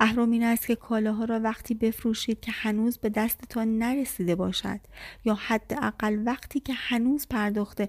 [0.00, 4.80] اهرم این است که کالاها را وقتی بفروشید که هنوز به دستتان نرسیده باشد
[5.24, 7.82] یا حداقل وقتی که هنوز پرداخت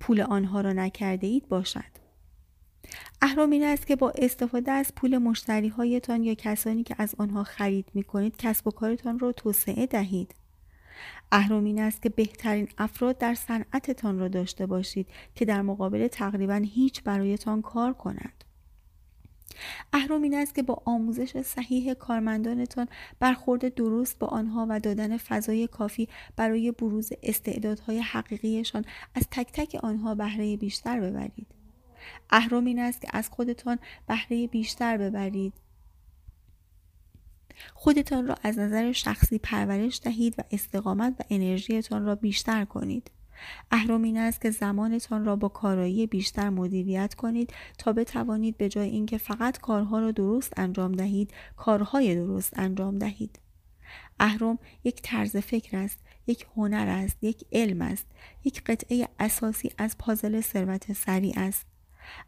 [0.00, 1.98] پول آنها را نکرده اید باشد.
[3.22, 7.44] اهرم این است که با استفاده از پول مشتری هایتان یا کسانی که از آنها
[7.44, 10.34] خرید می کنید کسب و کارتان را توسعه دهید.
[11.32, 16.62] اهرم این است که بهترین افراد در صنعتتان را داشته باشید که در مقابل تقریبا
[16.64, 18.44] هیچ برایتان کار کنند.
[19.92, 22.88] اهرم این است که با آموزش صحیح کارمندانتان
[23.20, 29.80] برخورد درست با آنها و دادن فضای کافی برای بروز استعدادهای حقیقیشان از تک تک
[29.82, 31.46] آنها بهره بیشتر ببرید.
[32.30, 35.52] اهرم این است که از خودتان بهره بیشتر ببرید.
[37.74, 43.10] خودتان را از نظر شخصی پرورش دهید و استقامت و انرژیتان را بیشتر کنید.
[43.70, 48.88] اهرم این است که زمانتان را با کارایی بیشتر مدیریت کنید تا بتوانید به جای
[48.88, 53.38] اینکه فقط کارها را درست انجام دهید کارهای درست انجام دهید
[54.20, 58.06] اهرم یک طرز فکر است یک هنر است یک علم است
[58.44, 61.66] یک قطعه اساسی از پازل ثروت سریع است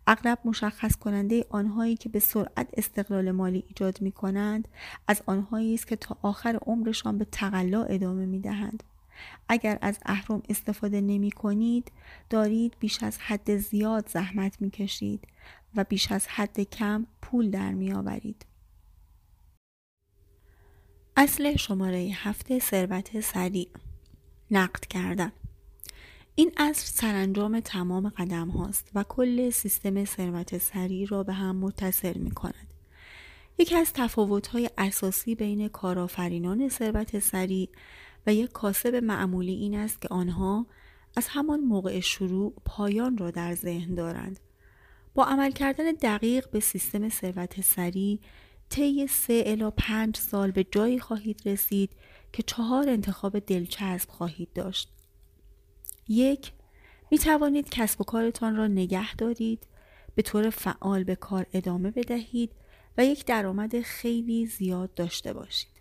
[0.06, 4.68] اغلب مشخص کننده آنهایی که به سرعت استقلال مالی ایجاد می کنند
[5.08, 8.82] از آنهایی است که تا آخر عمرشان به تقلا ادامه می دهند.
[9.48, 11.92] اگر از اهرم استفاده نمی کنید
[12.30, 15.28] دارید بیش از حد زیاد زحمت می کشید
[15.76, 18.46] و بیش از حد کم پول در می آورید.
[21.16, 23.68] اصل شماره هفته ثروت سریع
[24.50, 25.32] نقد کردن
[26.40, 32.18] این اصل سرانجام تمام قدم هاست و کل سیستم ثروت سریع را به هم متصل
[32.18, 32.74] می کند.
[33.58, 37.68] یکی از تفاوت های اساسی بین کارآفرینان ثروت سریع
[38.26, 40.66] و یک کاسب معمولی این است که آنها
[41.16, 44.40] از همان موقع شروع پایان را در ذهن دارند.
[45.14, 48.18] با عمل کردن دقیق به سیستم ثروت سریع
[48.70, 51.90] طی سه الا پنج سال به جایی خواهید رسید
[52.32, 54.99] که چهار انتخاب دلچسب خواهید داشت.
[56.08, 56.52] یک
[57.10, 59.66] می توانید کسب و کارتان را نگه دارید
[60.14, 62.52] به طور فعال به کار ادامه بدهید
[62.98, 65.80] و یک درآمد خیلی زیاد داشته باشید.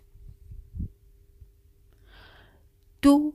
[3.02, 3.32] دو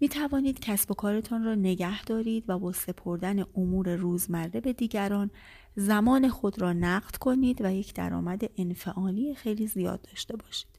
[0.00, 5.30] می توانید کسب و کارتان را نگه دارید و با سپردن امور روزمره به دیگران
[5.76, 10.77] زمان خود را نقد کنید و یک درآمد انفعالی خیلی زیاد داشته باشید.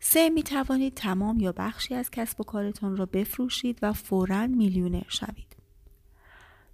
[0.00, 5.08] سه می توانید تمام یا بخشی از کسب و کارتان را بفروشید و فورا میلیونر
[5.08, 5.56] شوید.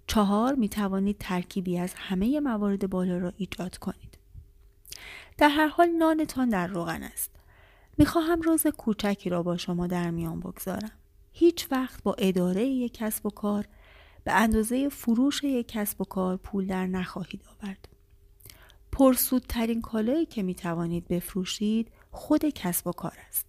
[0.07, 4.17] چهار می توانید ترکیبی از همه موارد بالا را ایجاد کنید.
[5.37, 7.31] در هر حال نانتان در روغن است.
[7.97, 10.91] می خواهم روز کوچکی را با شما در میان بگذارم.
[11.33, 13.65] هیچ وقت با اداره یک کسب و کار
[14.23, 17.87] به اندازه فروش یک کسب و کار پول در نخواهید آورد.
[18.91, 23.45] پرسودترین کالایی که می توانید بفروشید خود کسب و کار است.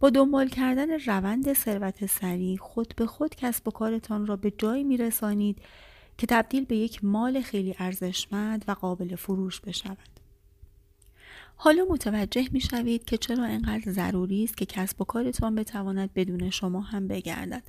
[0.00, 4.84] با دنبال کردن روند ثروت سریع خود به خود کسب و کارتان را به جایی
[4.84, 5.58] می رسانید
[6.18, 9.98] که تبدیل به یک مال خیلی ارزشمند و قابل فروش بشود.
[11.56, 16.50] حالا متوجه می شوید که چرا اینقدر ضروری است که کسب و کارتان بتواند بدون
[16.50, 17.62] شما هم بگردد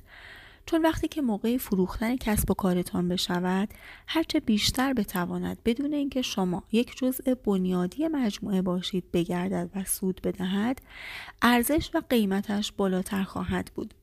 [0.66, 3.68] چون وقتی که موقع فروختن کسب و کارتان بشود
[4.06, 10.82] هرچه بیشتر بتواند بدون اینکه شما یک جزء بنیادی مجموعه باشید بگردد و سود بدهد
[11.42, 13.94] ارزش و قیمتش بالاتر خواهد بود.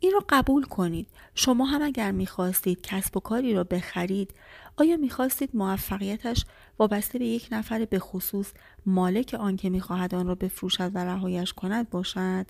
[0.00, 1.08] این را قبول کنید.
[1.34, 4.34] شما هم اگر می‌خواستید کسب و کاری را بخرید
[4.76, 6.44] آیا می‌خواستید موفقیتش
[6.78, 8.52] وابسته به یک نفر به خصوص
[8.86, 12.46] مالک آن که می‌خواهد آن را بفروشد و رهایش کند باشد؟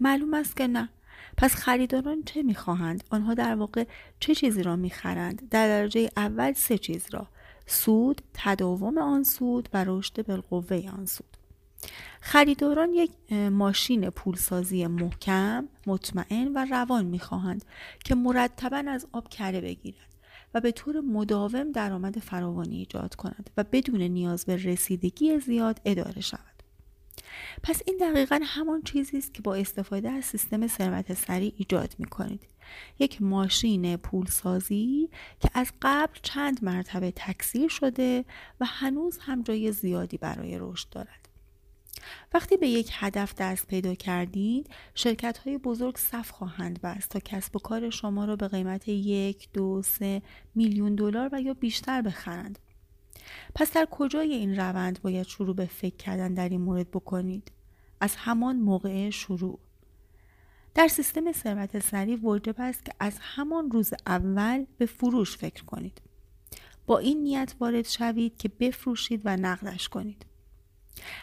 [0.00, 0.88] معلوم است که نه.
[1.36, 3.84] پس خریداران چه می‌خواهند؟ آنها در واقع
[4.20, 7.26] چه چیزی را می‌خرند؟ در درجه اول سه چیز را
[7.66, 11.36] سود تداوم آن سود و رشد بالقوه آن سود.
[12.20, 17.64] خریداران یک ماشین پولسازی محکم مطمئن و روان می‌خواهند
[18.04, 20.10] که مرتبا از آب کره بگیرد
[20.54, 26.20] و به طور مداوم درآمد فراوانی ایجاد کند و بدون نیاز به رسیدگی زیاد اداره
[26.20, 26.59] شود
[27.62, 32.06] پس این دقیقا همان چیزی است که با استفاده از سیستم ثروت سریع ایجاد می
[32.06, 32.46] کنید.
[32.98, 35.08] یک ماشین پولسازی
[35.40, 38.24] که از قبل چند مرتبه تکثیر شده
[38.60, 41.28] و هنوز هم جای زیادی برای رشد دارد.
[42.34, 47.56] وقتی به یک هدف دست پیدا کردید شرکت های بزرگ صف خواهند بست تا کسب
[47.56, 50.22] و کار شما را به قیمت یک دو سه
[50.54, 52.58] میلیون دلار و یا بیشتر بخرند
[53.54, 57.52] پس در کجای این روند باید شروع به فکر کردن در این مورد بکنید؟
[58.00, 59.58] از همان موقع شروع.
[60.74, 66.00] در سیستم ثروت سریع واجب است که از همان روز اول به فروش فکر کنید.
[66.86, 70.26] با این نیت وارد شوید که بفروشید و نقدش کنید.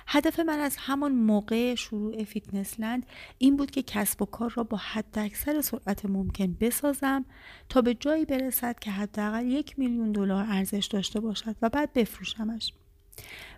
[0.08, 3.06] هدف من از همان موقع شروع فیتنس لند
[3.38, 7.26] این بود که کسب و کار را با حد اکثر سرعت ممکن بسازم
[7.70, 12.74] تا به جایی برسد که حداقل یک میلیون دلار ارزش داشته باشد و بعد بفروشمش.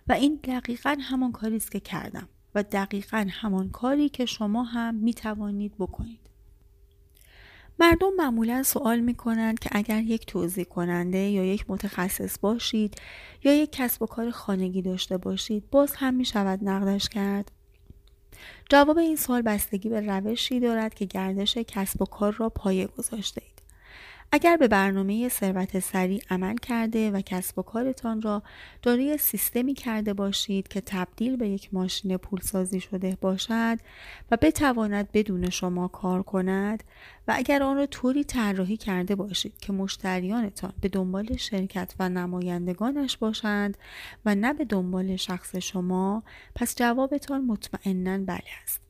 [0.08, 4.94] و این دقیقا همان کاری است که کردم و دقیقا همان کاری که شما هم
[4.94, 6.29] می توانید بکنید.
[7.80, 12.94] مردم معمولا سوال می کنند که اگر یک توضیح کننده یا یک متخصص باشید
[13.44, 17.52] یا یک کسب و کار خانگی داشته باشید باز هم می شود نقدش کرد؟
[18.70, 23.42] جواب این سوال بستگی به روشی دارد که گردش کسب و کار را پایه گذاشته
[23.44, 23.59] اید.
[24.32, 28.42] اگر به برنامه ثروت سریع عمل کرده و کسب و کارتان را
[28.82, 33.78] دارای سیستمی کرده باشید که تبدیل به یک ماشین پولسازی شده باشد
[34.30, 36.84] و بتواند بدون شما کار کند
[37.28, 43.16] و اگر آن را طوری طراحی کرده باشید که مشتریانتان به دنبال شرکت و نمایندگانش
[43.16, 43.78] باشند
[44.24, 46.22] و نه به دنبال شخص شما
[46.54, 48.80] پس جوابتان مطمئنا بله است.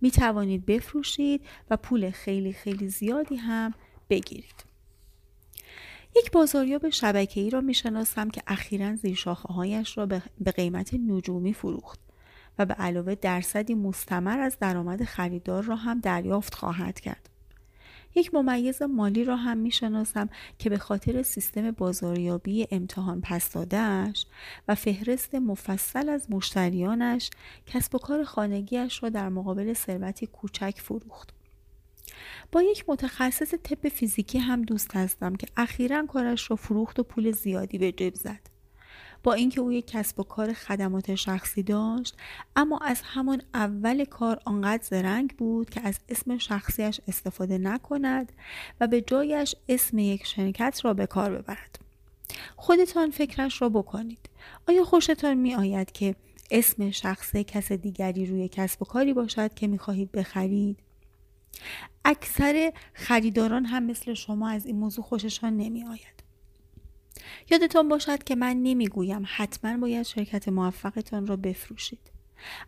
[0.00, 3.74] می توانید بفروشید و پول خیلی خیلی زیادی هم
[4.10, 4.65] بگیرید.
[6.16, 10.06] یک بازاریاب شبکه‌ای را می‌شناسم که اخیرا زیر هایش را
[10.40, 12.00] به قیمت نجومی فروخت
[12.58, 17.28] و به علاوه درصدی مستمر از درآمد خریدار را هم دریافت خواهد کرد.
[18.14, 24.26] یک ممیز مالی را هم می‌شناسم که به خاطر سیستم بازاریابی امتحان پس دادهش
[24.68, 27.30] و فهرست مفصل از مشتریانش
[27.66, 31.35] کسب و کار خانگیش را در مقابل ثروتی کوچک فروخت.
[32.52, 37.30] با یک متخصص طب فیزیکی هم دوست هستم که اخیرا کارش را فروخت و پول
[37.30, 38.56] زیادی به جیب زد.
[39.22, 42.16] با اینکه او یک کسب و کار خدمات شخصی داشت
[42.56, 48.32] اما از همان اول کار آنقدر زرنگ بود که از اسم شخصیش استفاده نکند
[48.80, 51.78] و به جایش اسم یک شرکت را به کار ببرد.
[52.56, 54.30] خودتان فکرش را بکنید.
[54.68, 56.14] آیا خوشتان می آید که
[56.50, 60.78] اسم شخص کس دیگری روی کسب و کاری باشد که می خواهید بخرید؟
[62.04, 66.16] اکثر خریداران هم مثل شما از این موضوع خوششان نمی آید
[67.50, 72.16] یادتان باشد که من نمی‌گویم حتما باید شرکت موفقتان را بفروشید.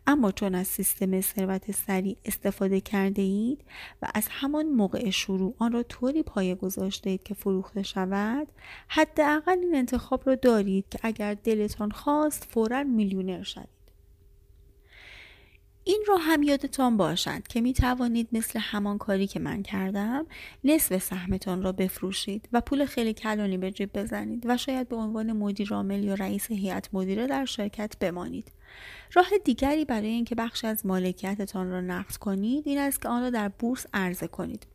[0.07, 3.65] اما چون از سیستم ثروت سریع استفاده کرده اید
[4.03, 8.49] و از همان موقع شروع آن را طوری پایه گذاشته اید که فروخته شود
[8.89, 13.78] حداقل این انتخاب را دارید که اگر دلتان خواست فورا میلیونر شوید.
[15.89, 20.27] این را هم یادتان باشد که می توانید مثل همان کاری که من کردم
[20.65, 25.33] نصف سهمتان را بفروشید و پول خیلی کلانی به جیب بزنید و شاید به عنوان
[25.33, 28.53] مدیر عامل یا رئیس هیئت مدیره در شرکت بمانید.
[29.13, 33.31] راه دیگری برای اینکه بخش از مالکیتتان را نقد کنید این است که آن را
[33.31, 34.67] در بورس عرضه کنید.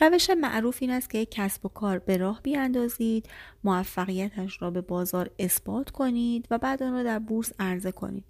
[0.00, 3.28] روش معروف این است که یک کسب و کار به راه بیاندازید
[3.64, 8.24] موفقیتش را به بازار اثبات کنید و بعد آن را در بورس عرضه کنید.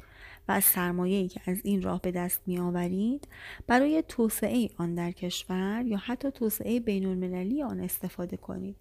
[0.48, 3.28] و از سرمایه‌ای که از این راه به دست می آورید
[3.66, 8.76] برای توسعه آن در کشور یا حتی توسعه بین المللی آن استفاده کنید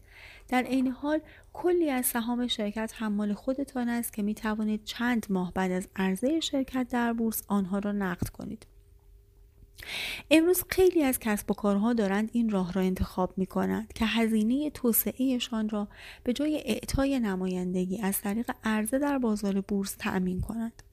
[0.47, 1.20] در عین حال
[1.53, 6.39] کلی از سهام شرکت حمال خودتان است که می توانید چند ماه بعد از عرضه
[6.39, 8.68] شرکت در بورس آنها را نقد کنید
[10.32, 14.70] امروز خیلی از کسب و کارها دارند این راه را انتخاب می کنند که هزینه
[14.70, 15.88] توسعهشان را
[16.24, 20.84] به جای اعطای نمایندگی از طریق عرضه در بازار بورس تأمین کنند.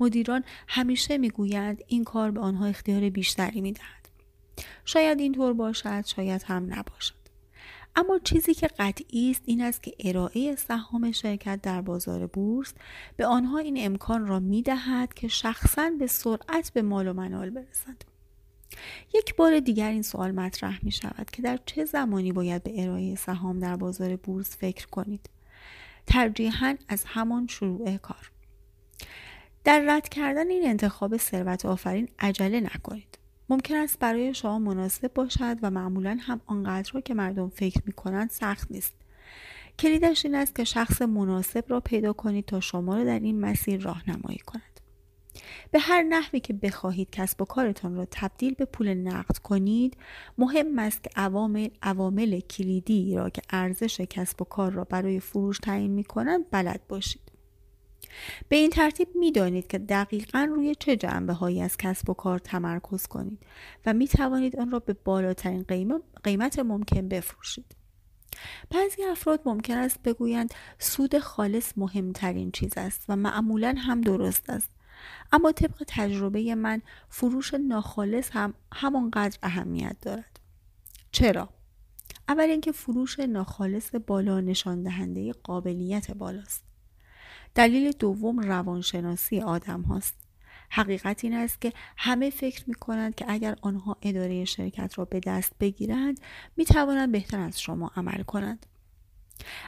[0.00, 4.08] مدیران همیشه می‌گویند این کار به آنها اختیار بیشتری می‌دهد
[4.84, 7.14] شاید اینطور باشد شاید هم نباشد
[7.96, 12.74] اما چیزی که قطعی است این است که ارائه سهام شرکت در بازار بورس
[13.16, 17.50] به آنها این امکان را می دهد که شخصا به سرعت به مال و منال
[17.50, 18.04] برسند.
[19.14, 23.14] یک بار دیگر این سوال مطرح می شود که در چه زمانی باید به ارائه
[23.14, 25.30] سهام در بازار بورس فکر کنید.
[26.06, 28.30] ترجیحاً از همان شروع کار.
[29.68, 33.18] در رد کردن این انتخاب ثروت آفرین عجله نکنید.
[33.48, 38.30] ممکن است برای شما مناسب باشد و معمولا هم آنقدر که مردم فکر می کنند
[38.30, 38.94] سخت نیست.
[39.78, 43.80] کلیدش این است که شخص مناسب را پیدا کنید تا شما را در این مسیر
[43.80, 44.80] راهنمایی کند.
[45.70, 49.96] به هر نحوی که بخواهید کسب و کارتان را تبدیل به پول نقد کنید
[50.38, 55.58] مهم است که عوامل, عوامل کلیدی را که ارزش کسب و کار را برای فروش
[55.58, 57.27] تعیین می کنند بلد باشید.
[58.48, 62.38] به این ترتیب می دانید که دقیقا روی چه جنبه هایی از کسب و کار
[62.38, 63.38] تمرکز کنید
[63.86, 65.64] و می توانید آن را به بالاترین
[66.22, 67.76] قیمت ممکن بفروشید.
[68.70, 74.70] بعضی افراد ممکن است بگویند سود خالص مهمترین چیز است و معمولا هم درست است.
[75.32, 80.40] اما طبق تجربه من فروش ناخالص هم همانقدر اهمیت دارد.
[81.12, 81.48] چرا؟
[82.28, 86.67] اول اینکه فروش ناخالص بالا نشان دهنده قابلیت بالاست.
[87.54, 90.14] دلیل دوم روانشناسی آدم هاست.
[90.70, 95.20] حقیقت این است که همه فکر می کنند که اگر آنها اداره شرکت را به
[95.20, 96.20] دست بگیرند
[96.56, 98.66] می توانند بهتر از شما عمل کنند.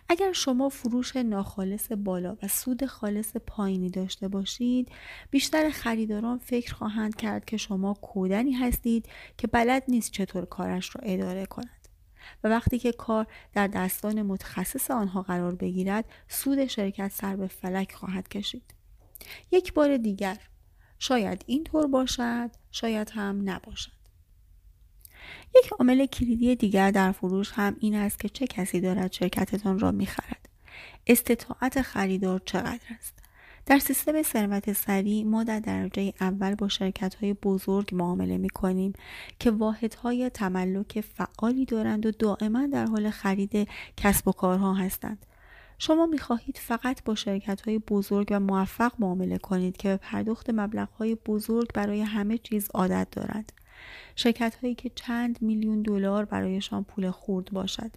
[0.09, 4.89] اگر شما فروش ناخالص بالا و سود خالص پایینی داشته باشید
[5.31, 9.09] بیشتر خریداران فکر خواهند کرد که شما کودنی هستید
[9.39, 11.80] که بلد نیست چطور کارش را اداره کند
[12.45, 17.93] و وقتی که کار در دستان متخصص آنها قرار بگیرد سود شرکت سر به فلک
[17.93, 18.74] خواهد کشید.
[19.51, 20.39] یک بار دیگر
[20.99, 24.01] شاید اینطور باشد شاید هم نباشد.
[25.55, 29.91] یک عامل کلیدی دیگر در فروش هم این است که چه کسی دارد شرکتتان را
[29.91, 30.49] می‌خرد.
[31.07, 33.20] استطاعت خریدار چقدر است؟
[33.66, 38.92] در سیستم ثروت سریع ما در درجه اول با شرکت های بزرگ معامله می کنیم
[39.38, 45.26] که واحدهای تملک فعالی دارند و دائما در حال خرید کسب و کارها هستند.
[45.78, 50.50] شما می خواهید فقط با شرکت های بزرگ و موفق معامله کنید که به پرداخت
[50.50, 53.53] مبلغ های بزرگ برای همه چیز عادت دارند.
[54.16, 57.91] شرکت هایی که چند میلیون دلار برایشان پول خرد باشد.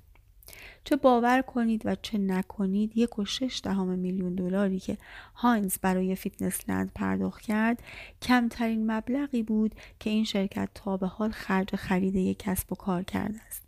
[0.83, 4.97] چه باور کنید و چه نکنید یک و شش دهم میلیون دلاری که
[5.35, 7.83] هاینز برای فیتنس لند پرداخت کرد
[8.21, 13.03] کمترین مبلغی بود که این شرکت تا به حال خرج خرید یک کسب و کار
[13.03, 13.63] کرده است.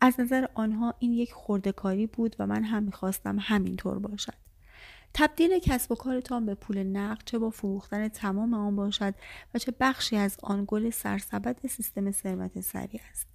[0.00, 4.44] از نظر آنها این یک خوردهکاری بود و من هم می‌خواستم همینطور باشد.
[5.14, 9.14] تبدیل کسب و کارتان به پول نقد چه با فروختن تمام آن باشد
[9.54, 13.33] و چه بخشی از آن گل سرسبد سیستم ثروت سریع است.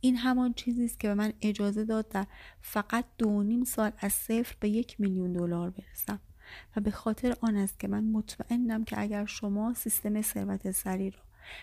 [0.00, 2.26] این همان چیزی است که به من اجازه داد در
[2.60, 6.20] فقط دو نیم سال از صفر به یک میلیون دلار برسم.
[6.76, 11.20] و به خاطر آن است که من مطمئنم که اگر شما سیستم ثروت سری را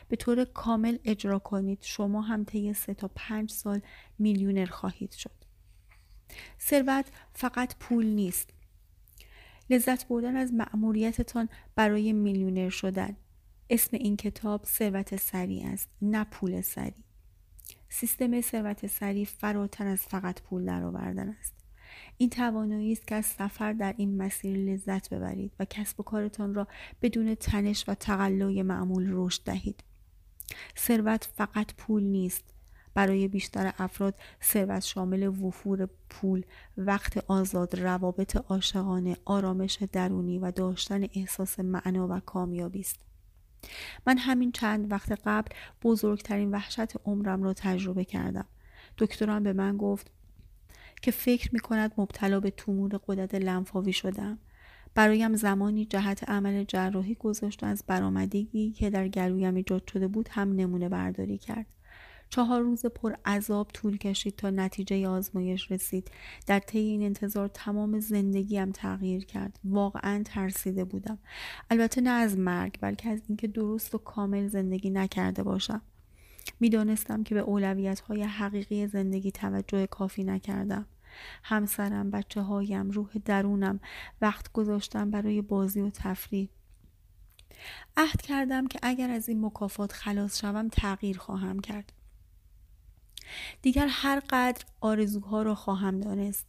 [0.08, 3.82] به طور کامل اجرا کنید شما هم طی سه تا پنج سال
[4.20, 5.32] میلیونر خواهید شد.
[6.60, 8.50] ثروت فقط پول نیست.
[9.70, 13.16] لذت بردن از مأموریتتان برای میلیونر شدن.
[13.70, 16.94] اسم این کتاب ثروت سریع است نه پول سریع
[17.94, 21.54] سیستم ثروت سریع فراتر از فقط پول درآوردن است.
[22.18, 26.54] این توانایی است که از سفر در این مسیر لذت ببرید و کسب و کارتان
[26.54, 26.68] را
[27.02, 29.84] بدون تنش و تقلای معمول رشد دهید.
[30.78, 32.44] ثروت فقط پول نیست
[32.94, 36.46] برای بیشتر افراد ثروت شامل وفور پول
[36.78, 43.11] وقت آزاد روابط عاشقانه آرامش درونی و داشتن احساس معنا و کامیابی است.
[44.08, 45.52] من همین چند وقت قبل
[45.84, 48.46] بزرگترین وحشت عمرم را تجربه کردم.
[48.98, 50.12] دکترم به من گفت
[51.02, 54.38] که فکر می کند مبتلا به تومور قدرت لنفاوی شدم.
[54.96, 60.30] برایم زمانی جهت عمل جراحی گذاشت و از برآمدگی که در گلویم ایجاد شده بود
[60.32, 61.66] هم نمونه برداری کرد.
[62.32, 66.12] چهار روز پر عذاب طول کشید تا نتیجه آزمایش رسید.
[66.48, 69.60] در طی این انتظار تمام زندگیم تغییر کرد.
[69.64, 71.18] واقعا ترسیده بودم.
[71.70, 75.82] البته نه از مرگ بلکه از اینکه درست و کامل زندگی نکرده باشم.
[76.60, 80.86] می‌دانستم که به اولویت های حقیقی زندگی توجه کافی نکردم.
[81.44, 83.80] همسرم بچه هایم روح درونم
[84.22, 86.50] وقت گذاشتم برای بازی و تفریح.
[87.98, 91.94] عهد کردم که اگر از این مکافات خلاص شوم تغییر خواهم کرد.
[93.62, 96.46] دیگر هر قدر آرزوها را خواهم دانست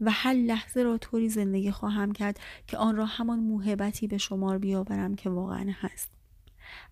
[0.00, 4.58] و هر لحظه را طوری زندگی خواهم کرد که آن را همان موهبتی به شمار
[4.58, 6.10] بیاورم که واقعا هست.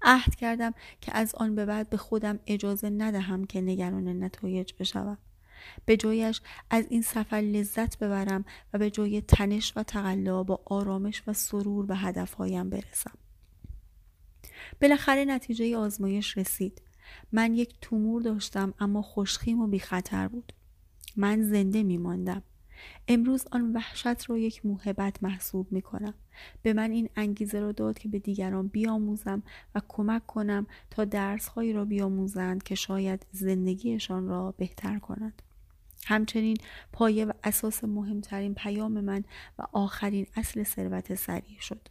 [0.02, 5.18] عهد کردم که از آن به بعد به خودم اجازه ندهم که نگران نتایج بشوم.
[5.84, 11.22] به جایش از این سفر لذت ببرم و به جای تنش و تقلا با آرامش
[11.26, 13.18] و سرور به هدفهایم برسم.
[14.80, 16.82] بالاخره نتیجه آزمایش رسید.
[17.32, 20.52] من یک تومور داشتم اما خوشخیم و بی خطر بود
[21.16, 22.42] من زنده می ماندم
[23.08, 26.14] امروز آن وحشت را یک موهبت محسوب می کنم.
[26.62, 29.42] به من این انگیزه را داد که به دیگران بیاموزم
[29.74, 35.42] و کمک کنم تا درسهایی را بیاموزند که شاید زندگیشان را بهتر کند.
[36.06, 36.56] همچنین
[36.92, 39.24] پایه و اساس مهمترین پیام من
[39.58, 41.88] و آخرین اصل ثروت سریع شد.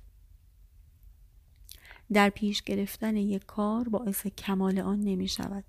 [2.14, 5.64] در پیش گرفتن یک کار باعث کمال آن نمی شود.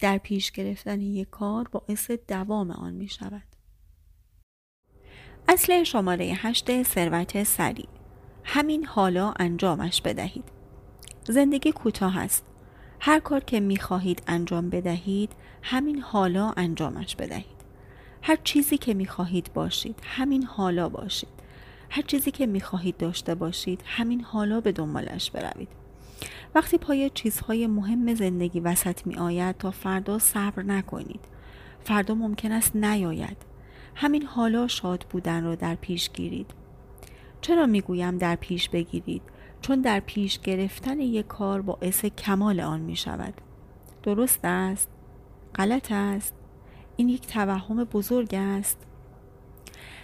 [0.00, 3.42] در پیش گرفتن یک کار باعث دوام آن می شود.
[5.48, 7.88] اصل شماره هشت ثروت سریع
[8.44, 10.44] همین حالا انجامش بدهید.
[11.28, 12.44] زندگی کوتاه است.
[13.00, 17.58] هر کار که می خواهید انجام بدهید همین حالا انجامش بدهید.
[18.22, 21.37] هر چیزی که می خواهید باشید همین حالا باشید.
[21.90, 25.68] هر چیزی که می خواهید داشته باشید همین حالا به دنبالش بروید.
[26.54, 31.20] وقتی پای چیزهای مهم زندگی وسط می آید تا فردا صبر نکنید.
[31.84, 33.36] فردا ممکن است نیاید.
[33.94, 36.50] همین حالا شاد بودن را در پیش گیرید.
[37.40, 39.22] چرا می گویم در پیش بگیرید؟
[39.60, 43.34] چون در پیش گرفتن یک کار باعث کمال آن می شود.
[44.02, 44.88] درست است؟
[45.54, 46.34] غلط است؟
[46.96, 48.87] این یک توهم بزرگ است؟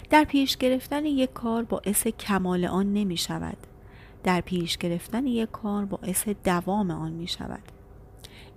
[0.09, 3.57] در پیش گرفتن یک کار باعث کمال آن نمی شود.
[4.23, 7.63] در پیش گرفتن یک کار باعث دوام آن می شود.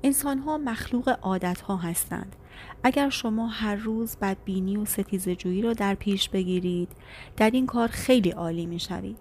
[0.03, 2.37] انسان ها مخلوق عادت ها هستند.
[2.83, 6.89] اگر شما هر روز بدبینی و ستیزجویی را در پیش بگیرید
[7.37, 9.17] در این کار خیلی عالی می شوید.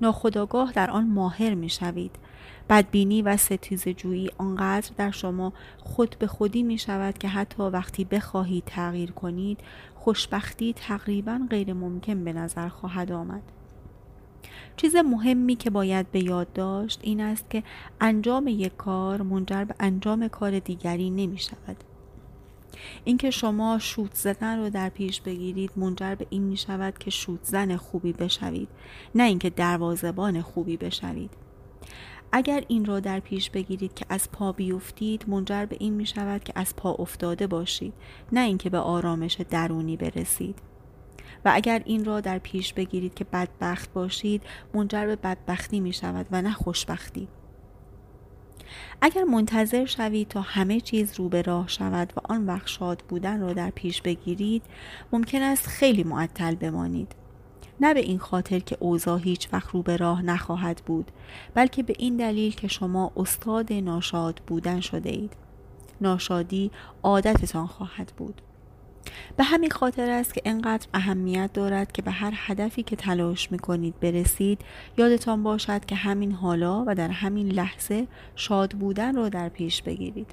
[0.00, 2.16] ناخداگاه در آن ماهر می شوید.
[2.70, 8.64] بدبینی و ستیزجویی آنقدر در شما خود به خودی می شود که حتی وقتی بخواهید
[8.66, 9.60] تغییر کنید
[9.98, 13.42] خوشبختی تقریبا غیر ممکن به نظر خواهد آمد.
[14.76, 17.62] چیز مهمی که باید به یاد داشت این است که
[18.00, 21.84] انجام یک کار منجر به انجام کار دیگری نمی شود.
[23.04, 27.40] اینکه شما شوت زدن رو در پیش بگیرید منجر به این می شود که شوت
[27.42, 28.68] زن خوبی بشوید
[29.14, 31.30] نه اینکه دروازبان خوبی بشوید
[32.32, 36.44] اگر این را در پیش بگیرید که از پا بیفتید منجر به این می شود
[36.44, 37.94] که از پا افتاده باشید
[38.32, 40.58] نه اینکه به آرامش درونی برسید.
[41.44, 44.42] و اگر این را در پیش بگیرید که بدبخت باشید
[44.74, 47.28] منجر به بدبختی می شود و نه خوشبختی.
[49.00, 53.40] اگر منتظر شوید تا همه چیز رو به راه شود و آن وقت شاد بودن
[53.40, 54.62] را در پیش بگیرید
[55.12, 57.14] ممکن است خیلی معطل بمانید.
[57.80, 61.10] نه به این خاطر که اوضاع هیچ وقت رو به راه نخواهد بود
[61.54, 65.32] بلکه به این دلیل که شما استاد ناشاد بودن شده اید.
[66.00, 66.70] ناشادی
[67.02, 68.42] عادتتان خواهد بود.
[69.36, 74.00] به همین خاطر است که انقدر اهمیت دارد که به هر هدفی که تلاش می‌کنید
[74.00, 74.60] برسید
[74.98, 78.06] یادتان باشد که همین حالا و در همین لحظه
[78.36, 80.30] شاد بودن را در پیش بگیرید.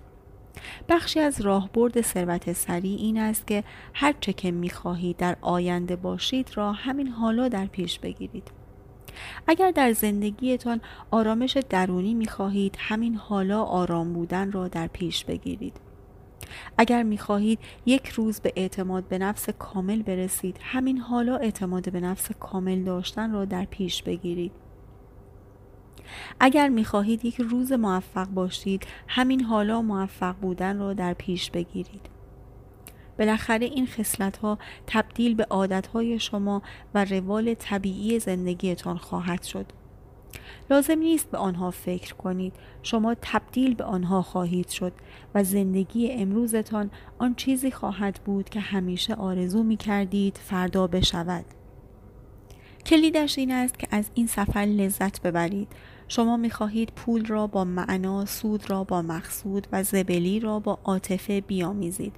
[0.89, 3.63] بخشی از راهبرد ثروت سریع این است که
[3.93, 8.51] هر چه که می‌خواهید در آینده باشید را همین حالا در پیش بگیرید.
[9.47, 10.81] اگر در زندگیتان
[11.11, 15.79] آرامش درونی می‌خواهید همین حالا آرام بودن را در پیش بگیرید.
[16.77, 22.31] اگر می‌خواهید یک روز به اعتماد به نفس کامل برسید همین حالا اعتماد به نفس
[22.39, 24.51] کامل داشتن را در پیش بگیرید.
[26.39, 32.15] اگر می‌خواهید یک روز موفق باشید همین حالا موفق بودن را در پیش بگیرید.
[33.19, 34.57] بالاخره این خصلت ها
[34.88, 36.61] تبدیل به عادت های شما
[36.93, 39.65] و روال طبیعی زندگیتان خواهد شد.
[40.69, 42.53] لازم نیست به آنها فکر کنید.
[42.84, 44.93] شما تبدیل به آنها خواهید شد
[45.35, 51.45] و زندگی امروزتان آن چیزی خواهد بود که همیشه آرزو می کردید فردا بشود.
[52.85, 55.67] کلیدش این است که از این سفر لذت ببرید.
[56.07, 60.79] شما می خواهید پول را با معنا سود را با مقصود و زبلی را با
[60.83, 62.13] عاطفه بیامیزید.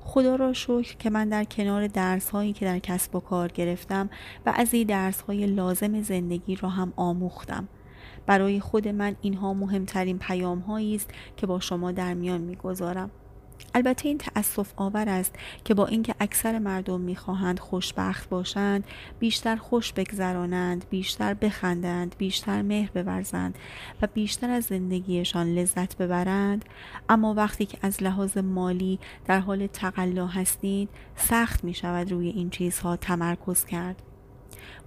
[0.00, 4.10] خدا را شکر که من در کنار درس هایی که در کسب و کار گرفتم
[4.46, 7.68] و از این درس های لازم زندگی را هم آموختم.
[8.26, 13.10] برای خود من اینها مهمترین پیام هایی است که با شما در میان می‌گذارم.
[13.74, 15.34] البته این تأسف آور است
[15.64, 18.84] که با اینکه اکثر مردم می‌خواهند خوشبخت باشند
[19.18, 23.58] بیشتر خوش بگذرانند بیشتر بخندند بیشتر مهر بورزند
[24.02, 26.64] و بیشتر از زندگیشان لذت ببرند.
[27.08, 32.50] اما وقتی که از لحاظ مالی در حال تقلا هستید سخت می شود روی این
[32.50, 34.02] چیزها تمرکز کرد.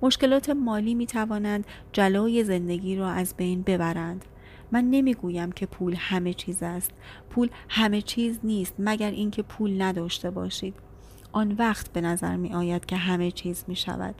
[0.01, 4.25] مشکلات مالی می توانند جلای زندگی را از بین ببرند.
[4.73, 6.91] من نمی‌گویم که پول همه چیز است.
[7.29, 10.75] پول همه چیز نیست مگر اینکه پول نداشته باشید.
[11.31, 14.15] آن وقت به نظر می آید که همه چیز می شود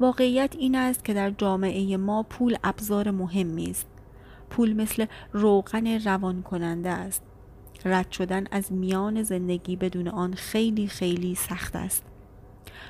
[0.00, 3.86] واقعیت این است که در جامعه ما پول ابزار مهمی است.
[4.50, 7.22] پول مثل روغن روان کننده است.
[7.84, 12.04] رد شدن از میان زندگی بدون آن خیلی خیلی سخت است.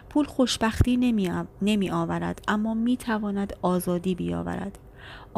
[0.08, 0.96] پول خوشبختی
[1.60, 4.78] نمی, آورد اما می تواند آزادی بیاورد.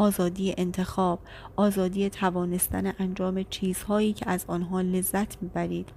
[0.00, 1.18] آزادی انتخاب
[1.56, 5.88] آزادی توانستن انجام چیزهایی که از آنها لذت می‌برید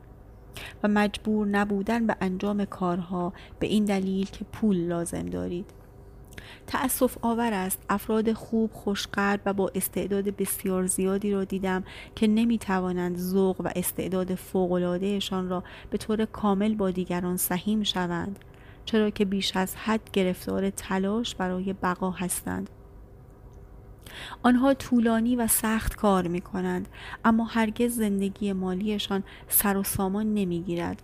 [0.84, 5.65] و مجبور نبودن به انجام کارها به این دلیل که پول لازم دارید.
[6.67, 7.80] تأسف آور است.
[7.89, 11.84] افراد خوب خوشقلب و با استعداد بسیار زیادی را دیدم
[12.15, 18.39] که نمی توانند ذوق و استعداد فوق‌العادهشان را به طور کامل با دیگران سهیم شوند
[18.85, 22.69] چرا که بیش از حد گرفتار تلاش برای بقا هستند.
[24.43, 26.88] آنها طولانی و سخت کار می کنند
[27.26, 31.01] اما هرگز زندگی مالیشان سر و سامان نمی گیرد.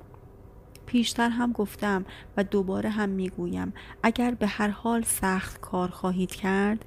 [0.86, 2.06] پیشتر هم گفتم
[2.38, 3.74] و دوباره هم می گویم
[4.04, 6.86] اگر به هر حال سخت کار خواهید کرد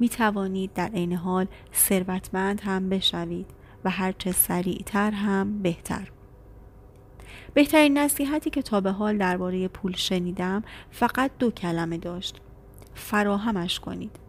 [0.00, 3.46] می توانید در عین حال ثروتمند هم بشوید
[3.84, 6.10] و هرچه سریعتر هم بهتر.
[7.54, 12.40] بهترین نصیحتی که تا به حال درباره پول شنیدم فقط دو کلمه داشت.
[12.94, 14.23] فراهمش کنید.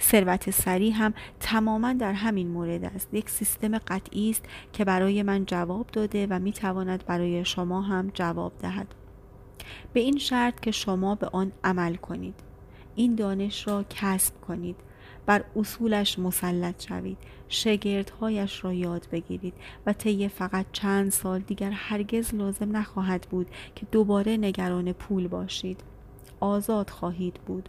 [0.00, 3.08] ثروت سری هم تماما در همین مورد است.
[3.12, 8.10] یک سیستم قطعی است که برای من جواب داده و می تواند برای شما هم
[8.14, 8.94] جواب دهد.
[9.92, 12.34] به این شرط که شما به آن عمل کنید.
[12.94, 14.76] این دانش را کسب کنید.
[15.26, 17.18] بر اصولش مسلط شوید.
[17.48, 19.54] شگردهایش را یاد بگیرید
[19.86, 25.80] و طی فقط چند سال دیگر هرگز لازم نخواهد بود که دوباره نگران پول باشید.
[26.40, 27.68] آزاد خواهید بود.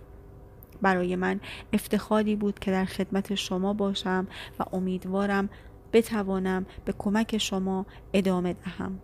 [0.84, 1.39] برای من
[1.73, 4.27] افتخاری بود که در خدمت شما باشم
[4.60, 5.49] و امیدوارم
[5.93, 8.99] بتوانم به کمک شما ادامه دهم.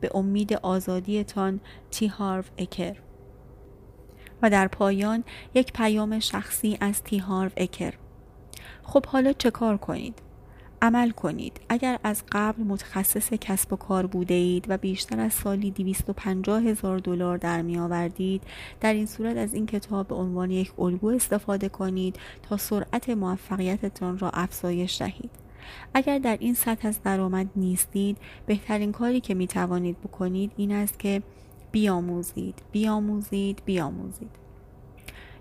[0.00, 1.60] به امید آزادیتان
[1.90, 2.96] تی هارو اکر.
[4.42, 5.24] و در پایان
[5.54, 7.94] یک پیام شخصی از تی هارو اکر.
[8.82, 10.29] خب حالا چه کار کنید؟
[10.82, 11.60] عمل کنید.
[11.68, 16.98] اگر از قبل متخصص کسب و کار بوده اید و بیشتر از سالی 250 هزار
[16.98, 18.42] دلار در می آوردید
[18.80, 24.18] در این صورت از این کتاب به عنوان یک الگو استفاده کنید تا سرعت موفقیتتان
[24.18, 25.30] را افزایش دهید.
[25.94, 28.16] اگر در این سطح از درآمد نیستید
[28.46, 31.22] بهترین کاری که می توانید بکنید این است که
[31.72, 32.62] بیاموزید.
[32.72, 34.30] بیاموزید بیاموزید.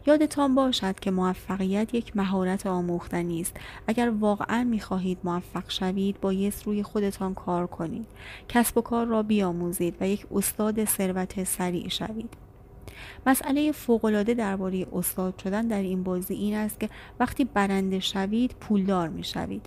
[0.10, 3.58] یادتان باشد که موفقیت یک مهارت آموختنی است
[3.88, 8.08] اگر واقعا می‌خواهید موفق شوید بایست روی خودتان کار کنید.
[8.48, 12.34] کسب و کار را بیاموزید و یک استاد ثروت سریع شوید.
[13.26, 19.10] مسئله فوقالعاده درباره استاد شدن در این بازی این است که وقتی برنده شوید پولدار
[19.10, 19.66] می‌شوید.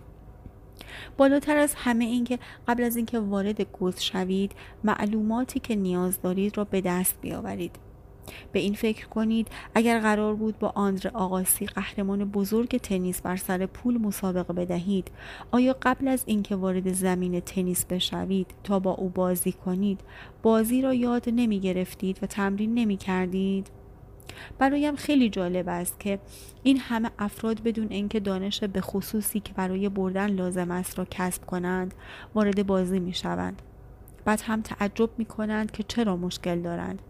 [1.16, 2.39] بالاتر از همه اینکه
[2.69, 4.52] قبل از اینکه وارد گز شوید
[4.85, 7.91] معلوماتی که نیاز دارید را به دست بیاورید.
[8.53, 13.66] به این فکر کنید اگر قرار بود با آندر آقاسی قهرمان بزرگ تنیس بر سر
[13.66, 15.11] پول مسابقه بدهید
[15.51, 20.01] آیا قبل از اینکه وارد زمین تنیس بشوید تا با او بازی کنید
[20.43, 23.70] بازی را یاد نمی گرفتید و تمرین نمی کردید؟
[24.59, 26.19] برایم خیلی جالب است که
[26.62, 31.47] این همه افراد بدون اینکه دانش به خصوصی که برای بردن لازم است را کسب
[31.47, 31.94] کنند
[32.35, 33.62] وارد بازی می شوند.
[34.24, 37.03] بعد هم تعجب می کنند که چرا مشکل دارند.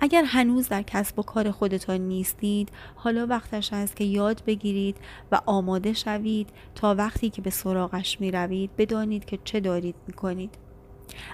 [0.00, 4.96] اگر هنوز در کسب و کار خودتان نیستید حالا وقتش است که یاد بگیرید
[5.32, 10.12] و آماده شوید تا وقتی که به سراغش می روید بدانید که چه دارید می
[10.12, 10.64] کنید.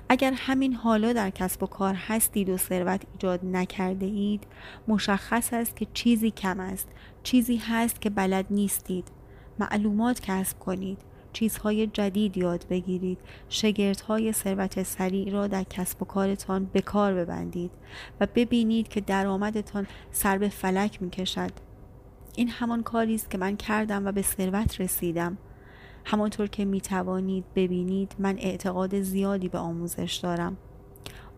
[0.09, 4.47] اگر همین حالا در کسب و کار هستید و ثروت ایجاد نکرده اید
[4.89, 6.89] مشخص است که چیزی کم است
[7.23, 9.09] چیزی هست که بلد نیستید
[9.59, 10.99] معلومات کسب کنید
[11.33, 13.19] چیزهای جدید یاد بگیرید.
[13.49, 17.71] شگردهای ثروت سریع را در کسب و کارتان به کار ببندید
[18.21, 21.51] و ببینید که درآمدتان سر به فلک می کشد
[22.37, 25.39] این همان کاری است که من کردم و به ثروت رسیدم.
[26.05, 30.57] همانطور که می توانید ببینید من اعتقاد زیادی به آموزش دارم.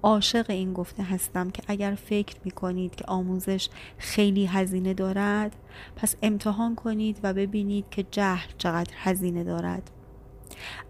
[0.02, 3.68] عاشق این گفته هستم که اگر فکر می کنید که آموزش
[3.98, 5.56] خیلی هزینه دارد
[5.96, 9.90] پس امتحان کنید و ببینید که جهل چقدر هزینه دارد.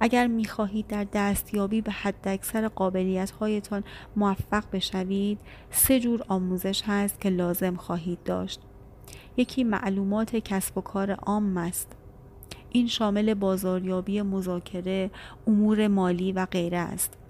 [0.01, 3.85] اگر می خواهید در دستیابی به حد اکثر قابلیت هایتان
[4.17, 5.39] موفق بشوید
[5.71, 8.61] سه جور آموزش هست که لازم خواهید داشت.
[9.37, 11.93] یکی معلومات کسب و کار عام است.
[12.71, 15.11] این شامل بازاریابی مذاکره
[15.47, 17.22] امور مالی و غیره است.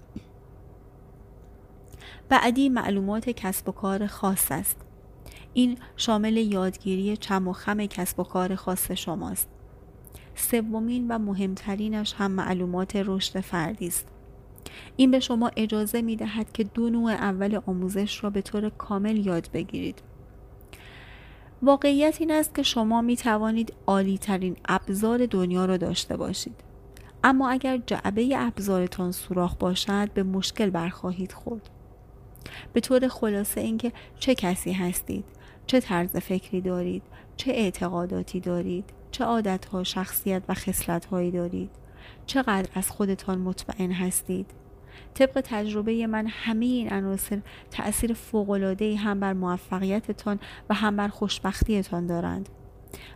[2.33, 4.77] بعدی معلومات کسب و کار خاص است.
[5.53, 9.49] این شامل یادگیری چم و خم کسب و کار خاص شماست.
[10.35, 14.07] سومین و مهمترینش هم معلومات رشد فردی است.
[14.95, 19.25] این به شما اجازه می دهد که دو نوع اول آموزش را به طور کامل
[19.25, 20.01] یاد بگیرید.
[21.61, 26.55] واقعیت این است که شما می توانید عالی ترین ابزار دنیا را داشته باشید.
[27.23, 31.69] اما اگر جعبه ابزارتان سوراخ باشد به مشکل برخواهید خورد.
[32.73, 35.25] به طور خلاصه اینکه چه کسی هستید
[35.67, 37.03] چه طرز فکری دارید
[37.37, 41.69] چه اعتقاداتی دارید چه عادتها شخصیت و خصلتهایی دارید
[42.25, 44.51] چقدر از خودتان مطمئن هستید.
[45.13, 47.41] طبق تجربه من همه این عناصر
[47.71, 50.39] تأثیر فوق‌العاده‌ای هم بر موفقیتتان
[50.69, 52.49] و هم بر خوشبختیتان دارند.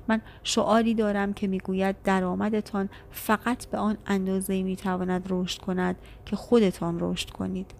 [0.07, 5.95] من شعاری دارم که می‌گوید درآمدتان فقط به آن اندازه می‌تواند رشد کند
[6.25, 7.71] که خودتان رشد کنید.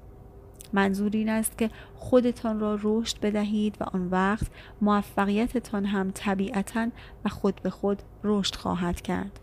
[0.74, 4.48] منظور این است که خودتان را رشد بدهید و آن وقت
[4.82, 6.88] موفقیتتان هم طبیعتا
[7.26, 9.40] و خود به خود رشد خواهد کرد.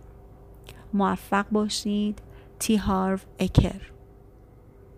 [0.92, 2.22] موفق باشید.
[2.58, 3.93] تی هارو اکر